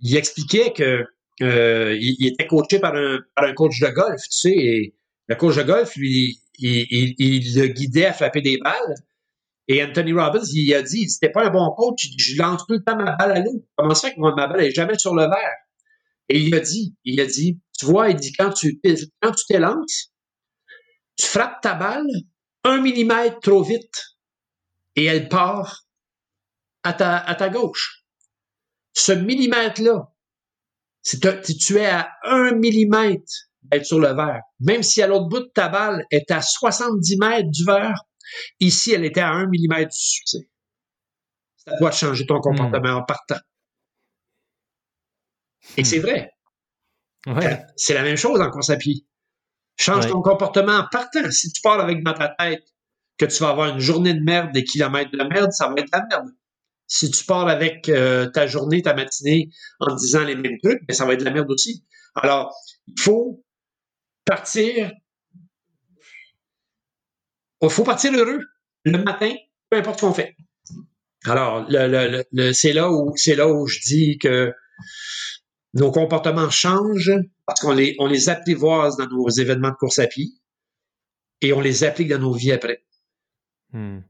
[0.00, 1.04] il expliquait que
[1.40, 4.94] il, était coaché par un, par un coach de golf, tu sais, et
[5.28, 8.94] le coach de golf, lui, il, il, le guidait à frapper des balles.
[9.68, 12.84] Et Anthony Robbins, il a dit, c'était pas un bon coach, je lance tout le
[12.84, 13.66] temps ma balle à l'eau.
[13.74, 15.56] Comment ça que ma balle est jamais sur le verre?
[16.28, 18.80] Et il a dit, il a dit, tu vois, il dit, quand tu,
[19.20, 20.12] quand tu t'élances,
[21.16, 22.06] tu frappes ta balle
[22.64, 24.16] un millimètre trop vite
[24.96, 25.84] et elle part
[26.82, 28.04] à ta, à ta gauche.
[28.92, 30.12] Ce millimètre-là,
[31.02, 35.40] si tu es à un millimètre d'être sur le verre, même si à l'autre bout
[35.40, 38.02] de ta balle est à 70 mètres du verre,
[38.60, 40.48] ici, elle était à un millimètre du succès.
[41.56, 43.40] Ça doit changer ton comportement en partant.
[45.76, 46.32] Et c'est vrai.
[47.76, 49.06] C'est la même chose en course à pied.
[49.78, 51.30] Change ton comportement en partant.
[51.30, 52.64] Si tu pars avec dans ta tête
[53.18, 55.86] que tu vas avoir une journée de merde, des kilomètres de merde, ça va être
[55.86, 56.28] de la merde.
[56.86, 59.50] Si tu pars avec euh, ta journée, ta matinée
[59.80, 61.84] en disant les mêmes trucs, ben, ça va être de la merde aussi.
[62.14, 62.54] Alors,
[62.86, 63.44] il faut
[64.24, 64.92] partir.
[67.62, 68.40] Il faut partir heureux
[68.84, 69.32] le matin,
[69.70, 70.36] peu importe ce qu'on fait.
[71.24, 71.66] Alors,
[72.52, 74.52] c'est là où je dis que
[75.74, 77.12] nos comportements changent
[77.46, 80.28] parce qu'on les, on apprivoise dans nos événements de course à pied
[81.40, 82.84] et on les applique dans nos vies après.
[83.72, 84.00] Hmm.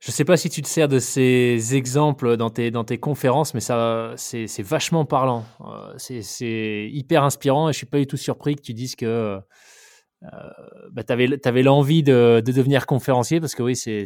[0.00, 2.98] Je ne sais pas si tu te sers de ces exemples dans tes, dans tes
[2.98, 5.44] conférences, mais ça, c'est, vachement parlant.
[5.60, 8.94] Euh, c'est, hyper inspirant et je ne suis pas du tout surpris que tu dises
[8.94, 9.38] que euh,
[10.22, 14.04] bah, tu avais, l'envie de, devenir conférencier parce que oui, c'est,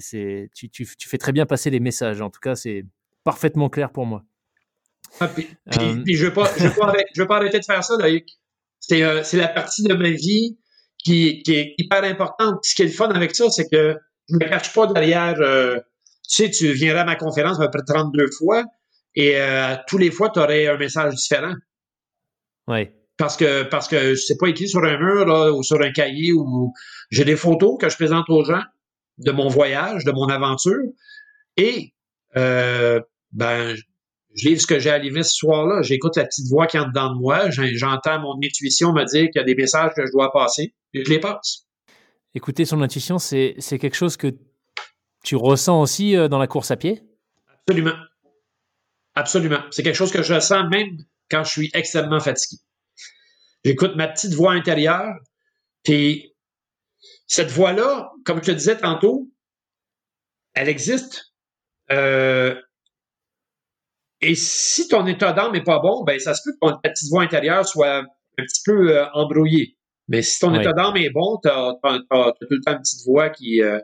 [0.55, 2.21] tu, tu, fais très bien passer les messages.
[2.21, 2.85] En tout cas, c'est
[3.25, 4.25] parfaitement clair pour moi.
[5.21, 8.39] Ah, puis, euh, je ne veux, pas, arrêter de faire ça, Loïc.
[8.93, 10.59] Euh, c'est la partie de ma vie
[10.99, 12.65] qui, est hyper importante.
[12.65, 13.97] ce qui est le fun avec ça, c'est que
[14.29, 15.37] je ne me cache pas derrière.
[15.41, 15.77] Euh,
[16.29, 18.65] tu sais, tu viendrais à ma conférence à peu près 32 fois
[19.15, 19.37] et
[19.89, 21.53] tous les fois, tu aurais un message différent.
[22.67, 22.89] Oui.
[23.17, 26.73] Parce que parce que c'est pas écrit sur un mur ou sur un cahier ou
[27.11, 28.63] j'ai des photos que je présente aux gens
[29.19, 30.83] de mon voyage, de mon aventure.
[31.57, 31.93] Et
[32.35, 33.77] ben
[34.35, 35.83] je livre ce que j'ai à livrer ce soir-là.
[35.83, 37.51] J'écoute la petite voix qui entre dans de moi.
[37.51, 41.05] J'entends mon intuition me dire qu'il y a des messages que je dois passer et
[41.05, 41.67] je les passe.
[42.35, 44.35] Écouter son intuition, c'est quelque chose que
[45.23, 47.03] tu ressens aussi euh, dans la course à pied?
[47.69, 47.95] Absolument.
[49.15, 49.61] Absolument.
[49.71, 50.97] C'est quelque chose que je ressens même
[51.31, 52.61] quand je suis extrêmement fatigué.
[53.65, 55.15] J'écoute ma petite voix intérieure,
[55.85, 56.35] puis
[57.27, 59.31] cette voix-là, comme je te disais tantôt,
[60.55, 61.33] elle existe.
[61.91, 62.55] Euh,
[64.21, 67.11] et si ton état d'âme n'est pas bon, ben ça se peut que ta petite
[67.11, 68.07] voix intérieure soit un
[68.37, 69.77] petit peu euh, embrouillée.
[70.09, 73.31] Mais si ton état d'âme est bon, tu as, tout le temps une petite voix
[73.31, 73.81] qui euh,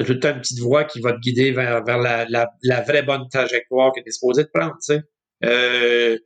[0.00, 2.82] tout le temps une petite voix qui va te guider vers, vers la, la, la
[2.82, 4.76] vraie bonne trajectoire que tu es supposé te prendre.
[4.84, 4.94] Tu
[5.42, 6.20] sais.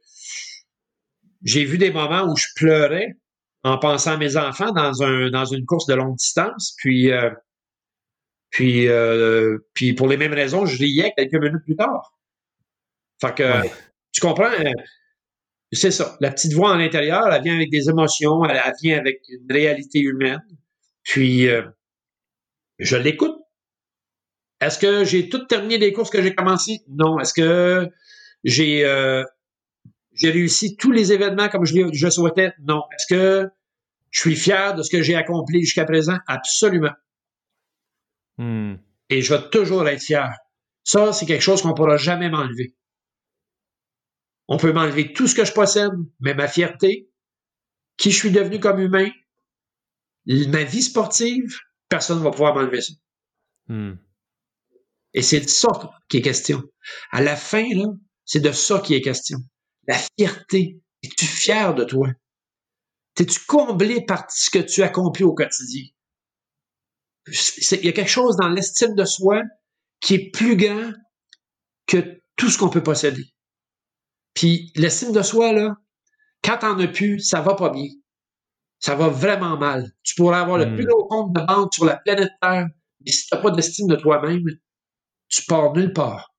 [1.45, 3.16] J'ai vu des moments où je pleurais
[3.64, 7.30] en pensant à mes enfants dans un dans une course de longue distance, puis euh,
[8.51, 12.12] puis euh, puis pour les mêmes raisons, je riais quelques minutes plus tard.
[13.22, 13.68] Fait que,
[14.12, 14.51] tu comprends?
[14.51, 14.72] Euh,
[15.72, 16.16] c'est ça.
[16.20, 20.01] La petite voix à l'intérieur, elle vient avec des émotions, elle, vient avec une réalité
[20.01, 20.43] humaine.
[21.05, 21.62] Puis, euh,
[22.78, 23.36] je l'écoute.
[24.61, 26.80] Est-ce que j'ai tout terminé les courses que j'ai commencées?
[26.88, 27.18] Non.
[27.20, 27.88] Est-ce que
[28.45, 29.24] j'ai euh,
[30.14, 32.52] j'ai réussi tous les événements comme je, je souhaitais?
[32.60, 32.82] Non.
[32.92, 33.50] Est-ce que
[34.10, 36.18] je suis fier de ce que j'ai accompli jusqu'à présent?
[36.26, 36.92] Absolument.
[38.38, 38.74] Hmm.
[39.08, 40.30] Et je vais toujours être fier.
[40.84, 42.74] Ça, c'est quelque chose qu'on ne pourra jamais m'enlever.
[44.48, 47.08] On peut m'enlever tout ce que je possède, mais ma fierté,
[47.96, 49.10] qui je suis devenu comme humain,
[50.26, 51.58] ma vie sportive,
[51.88, 52.92] personne ne va pouvoir m'enlever ça.
[53.68, 53.94] Hmm.
[55.14, 55.68] Et c'est de ça
[56.08, 56.62] qui est question.
[57.10, 57.86] À la fin, là,
[58.24, 59.38] c'est de ça qui est question.
[59.86, 60.80] La fierté.
[61.02, 62.08] Es-tu fier de toi?
[63.14, 65.84] T'es-tu comblé par ce que tu accomplis au quotidien?
[67.26, 69.42] Il y a quelque chose dans l'estime de soi
[70.00, 70.92] qui est plus grand
[71.86, 73.24] que tout ce qu'on peut posséder.
[74.34, 75.76] Puis l'estime de soi, là,
[76.42, 77.88] quand t'en as plus, ça va pas bien.
[78.78, 79.92] Ça va vraiment mal.
[80.02, 80.88] Tu pourrais avoir le plus hmm.
[80.88, 82.66] gros compte de banque sur la planète Terre,
[83.04, 84.44] mais si t'as pas d'estime de toi-même,
[85.28, 86.31] tu pars nulle part.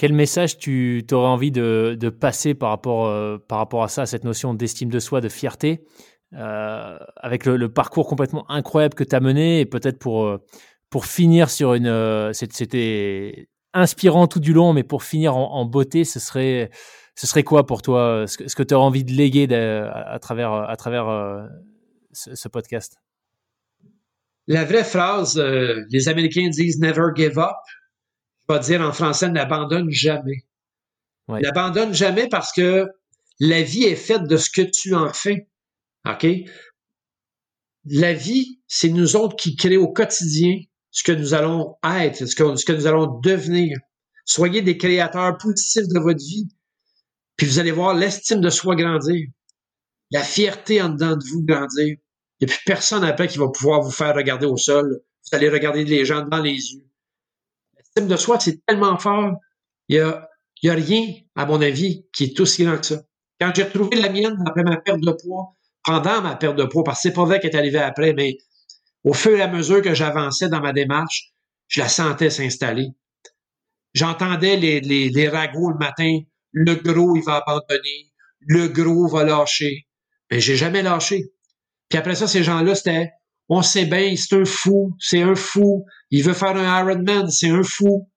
[0.00, 4.88] Quel message tu aurais envie de, passer par rapport, euh, à ça, cette notion d'estime
[4.88, 5.84] de soi, de fierté,
[6.32, 10.38] euh, avec le, parcours complètement incroyable que tu as mené, et peut-être pour, euh,
[11.02, 12.30] finir sur une...
[12.32, 16.70] C'était inspirant tout du long, mais pour finir en, beauté, ce serait,
[17.44, 18.24] quoi pour toi?
[18.26, 21.46] Ce que, tu as envie de léguer à, travers, à travers
[22.12, 22.96] ce, podcast?
[24.46, 25.38] La vraie phrase,
[25.90, 27.56] les Américains disent never give up.
[28.58, 30.44] Dire en français, n'abandonne jamais.
[31.28, 32.88] N'abandonne jamais parce que
[33.38, 35.48] la vie est faite de ce que tu en fais.
[36.04, 36.26] OK?
[37.84, 40.58] La vie, c'est nous autres qui créons au quotidien
[40.90, 43.78] ce que nous allons être, ce que, ce que nous allons devenir.
[44.24, 46.48] Soyez des créateurs positifs de votre vie.
[47.36, 49.26] Puis vous allez voir l'estime de soi grandir.
[50.10, 51.96] La fierté en dedans de vous grandir.
[52.40, 55.00] Et puis personne après qui va pouvoir vous faire regarder au sol.
[55.30, 56.89] Vous allez regarder les gens dans les yeux.
[58.08, 59.34] De soi, c'est tellement fort.
[59.88, 60.28] Il y a,
[60.66, 63.02] a rien, à mon avis, qui est aussi grand que ça.
[63.40, 66.84] Quand j'ai retrouvé la mienne après ma perte de poids, pendant ma perte de poids,
[66.84, 68.36] parce que c'est pas vrai qu'elle est arrivée après, mais
[69.04, 71.32] au fur et à mesure que j'avançais dans ma démarche,
[71.68, 72.88] je la sentais s'installer.
[73.94, 76.20] J'entendais les, les, les ragots le matin,
[76.52, 79.86] le gros, il va abandonner, le gros va lâcher.
[80.30, 81.32] Mais j'ai jamais lâché.
[81.88, 83.12] Puis après ça, ces gens-là, c'était,
[83.50, 87.50] on sait bien, c'est un fou, c'est un fou, il veut faire un Ironman, c'est
[87.50, 88.08] un fou.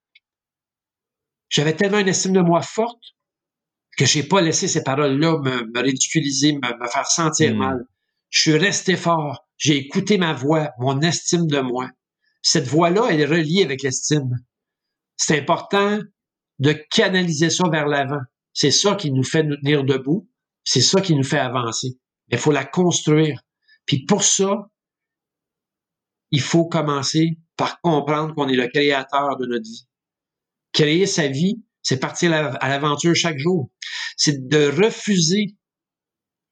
[1.49, 3.01] J'avais tellement une estime de moi forte
[3.97, 7.57] que j'ai pas laissé ces paroles-là me, ridiculiser, me, faire sentir hmm.
[7.57, 7.85] mal.
[8.29, 9.47] Je suis resté fort.
[9.57, 11.89] J'ai écouté ma voix, mon estime de moi.
[12.43, 14.29] Cette voix-là, elle est reliée avec l'estime.
[15.17, 15.99] C'est important
[16.59, 18.21] de canaliser ça vers l'avant.
[18.53, 20.29] C'est ça qui nous fait nous tenir debout.
[20.63, 21.97] C'est ça qui nous fait avancer.
[22.29, 23.41] Mais il faut la construire.
[23.85, 24.69] Puis pour ça,
[26.33, 29.87] il faut commencer par comprendre qu'on est le créateur de notre vie.
[30.71, 33.69] Créer sa vie, c'est partir à l'aventure chaque jour.
[34.17, 35.55] C'est de refuser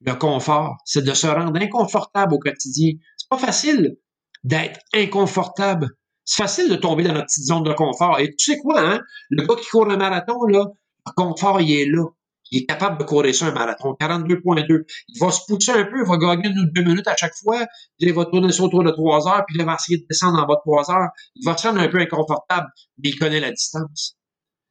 [0.00, 0.76] le confort.
[0.84, 2.92] C'est de se rendre inconfortable au quotidien.
[3.16, 3.96] C'est pas facile
[4.44, 5.88] d'être inconfortable.
[6.24, 8.20] C'est facile de tomber dans notre petite zone de confort.
[8.20, 9.00] Et tu sais quoi, hein?
[9.30, 10.64] Le gars qui court le marathon, là,
[11.06, 12.04] le confort, il est là.
[12.52, 13.96] Il est capable de courir ça un marathon.
[13.98, 14.84] 42.2.
[15.08, 17.34] Il va se pousser un peu, il va gagner une ou deux minutes à chaque
[17.34, 17.66] fois,
[17.98, 20.38] puis il va tourner sur autour de trois heures, puis il va essayer de descendre
[20.38, 21.08] en bas de trois heures.
[21.34, 24.18] Il va se rendre un peu inconfortable, mais il connaît la distance.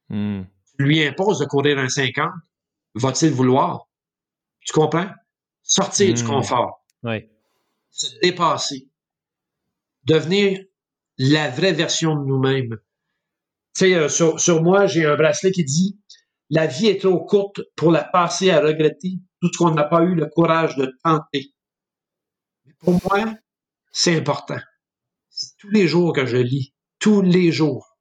[0.08, 0.42] Hmm.
[0.78, 2.30] Tu lui impose de courir un 50,
[2.94, 3.88] va-t-il vouloir?
[4.60, 5.08] Tu comprends?
[5.64, 6.26] Sortir du hmm.
[6.26, 6.84] confort.
[7.02, 7.28] Oui.
[7.90, 8.88] Se dépasser.
[10.04, 10.60] Devenir
[11.18, 12.76] la vraie version de nous-mêmes.
[13.74, 15.98] Tu sais, euh, sur, sur, moi, j'ai un bracelet qui dit
[16.52, 20.02] La vie est trop courte pour la passer à regretter tout ce qu'on n'a pas
[20.02, 21.54] eu le courage de tenter.
[22.80, 23.24] pour moi,
[23.90, 24.58] c'est important.
[25.30, 26.74] C'est tous les jours que je lis.
[26.98, 27.96] Tous les jours,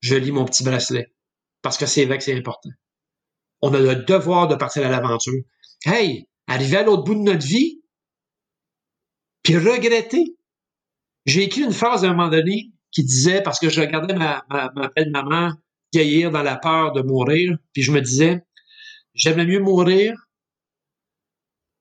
[0.00, 1.14] je lis mon petit bracelet.
[1.60, 2.70] Parce que c'est vrai que c'est important.
[3.60, 5.42] On a le devoir de partir à l'aventure.
[5.84, 7.82] Hey, arriver à l'autre bout de notre vie,
[9.42, 10.24] puis regretter.
[11.26, 14.46] J'ai écrit une phrase à un moment donné qui disait, parce que je regardais ma
[14.96, 15.52] belle-maman
[15.92, 18.42] vieillir dans la peur de mourir, puis je me disais,
[19.14, 20.14] j'aimerais mieux mourir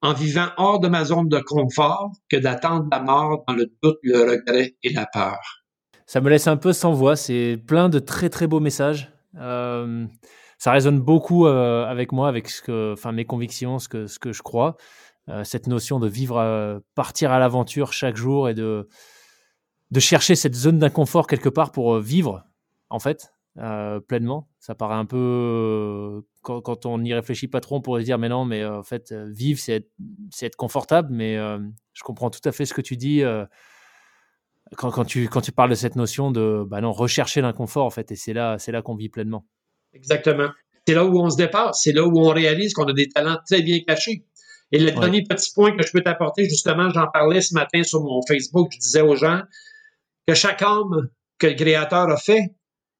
[0.01, 3.97] en vivant hors de ma zone de confort que d'attendre la mort dans le doute,
[4.03, 5.39] le regret et la peur.
[6.05, 7.15] Ça me laisse un peu sans voix.
[7.15, 9.11] C'est plein de très très beaux messages.
[9.37, 10.05] Euh,
[10.59, 14.19] ça résonne beaucoup euh, avec moi, avec ce que, enfin, mes convictions, ce que, ce
[14.19, 14.77] que je crois.
[15.27, 18.87] Euh, cette notion de vivre, partir à l'aventure chaque jour et de,
[19.89, 22.43] de chercher cette zone d'inconfort quelque part pour vivre,
[22.91, 23.33] en fait,
[24.07, 24.49] pleinement.
[24.59, 28.29] Ça paraît un peu, quand, on n'y réfléchit pas trop, on pourrait se dire, mais
[28.29, 29.91] non, mais en fait, vivre, c'est être,
[30.41, 31.35] être, confortable, mais
[31.93, 33.23] je comprends tout à fait ce que tu dis
[34.77, 37.89] quand, quand, tu, quand tu parles de cette notion de bah non, rechercher l'inconfort, en
[37.89, 39.45] fait, et c'est là, c'est là qu'on vit pleinement.
[39.93, 40.49] Exactement.
[40.87, 43.37] C'est là où on se dépasse, c'est là où on réalise qu'on a des talents
[43.49, 44.25] très bien cachés.
[44.71, 48.01] Et le dernier petit point que je peux t'apporter, justement, j'en parlais ce matin sur
[48.01, 49.41] mon Facebook, je disais aux gens
[50.27, 52.55] que chaque homme que le Créateur a fait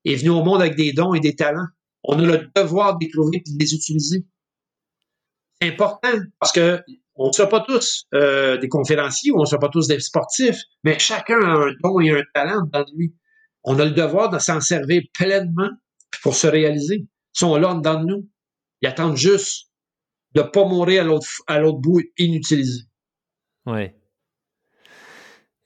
[0.06, 1.68] est venu au monde avec des dons et des talents.
[2.04, 4.26] On a le devoir de les trouver et de les utiliser.
[5.60, 6.82] C'est important parce que
[7.16, 10.60] on ne soit pas tous euh, des conférenciers, on ne soit pas tous des sportifs,
[10.84, 13.16] mais chacun a un don et un talent dans lui.
[13.64, 15.70] On a le devoir de s'en servir pleinement
[16.22, 17.08] pour se réaliser.
[17.08, 18.30] Ils sont là dedans de nous.
[18.82, 19.70] Ils attendent juste
[20.34, 21.10] de ne pas mourir
[21.48, 22.82] à l'autre bout inutilisé.
[23.66, 23.90] Oui.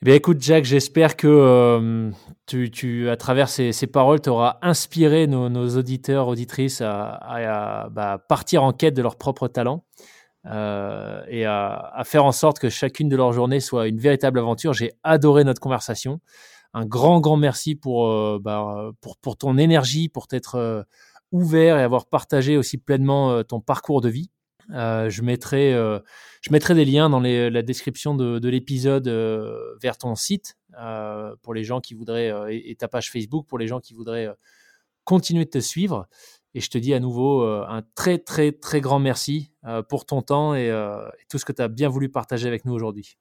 [0.02, 2.10] Eh bien, écoute, Jack, j'espère que euh,
[2.46, 8.18] tu, à travers ces, ces paroles, tu auras inspiré nos, auditeurs, auditrices à, à, bah,
[8.30, 9.84] partir en quête de leur propre talent.
[10.46, 14.72] Euh, et à, faire en sorte que chacune de leurs journées soit une véritable aventure.
[14.72, 16.22] J'ai adoré notre conversation.
[16.74, 20.86] Un grand, grand merci pour, euh, bah, pour, ton énergie, pour t'être
[21.34, 24.32] ouvert et avoir partagé aussi pleinement ton parcours de vie.
[24.70, 29.08] Je, mettrai, je mettrai des liens dans la description de, de l'épisode
[29.82, 30.58] vers ton site
[31.42, 34.30] pour les gens qui voudraient, et, ta page Facebook pour les gens qui voudraient
[35.04, 36.08] continuer de te suivre.
[36.56, 39.52] Et je te dis à nouveau un très, très, très grand merci
[39.88, 42.74] pour ton temps et, et tout ce que tu as bien voulu partager avec nous
[42.74, 43.18] aujourd'hui.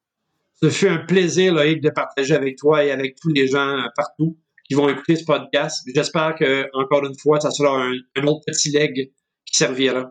[0.61, 4.37] Ce fut un plaisir, Loïc, de partager avec toi et avec tous les gens partout
[4.69, 5.89] qui vont écouter ce podcast.
[5.95, 9.13] J'espère que, encore une fois, ça sera un, autre petit leg
[9.47, 10.11] qui servira.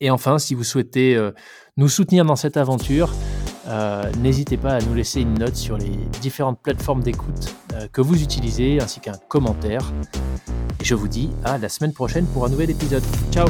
[0.00, 1.32] Et enfin, si vous souhaitez euh,
[1.76, 3.12] nous soutenir dans cette aventure,
[3.66, 7.54] euh, n'hésitez pas à nous laisser une note sur les différentes plateformes d'écoute
[7.92, 9.92] que vous utilisez, ainsi qu'un commentaire.
[10.80, 13.04] Et je vous dis à la semaine prochaine pour un nouvel épisode.
[13.30, 13.46] Ciao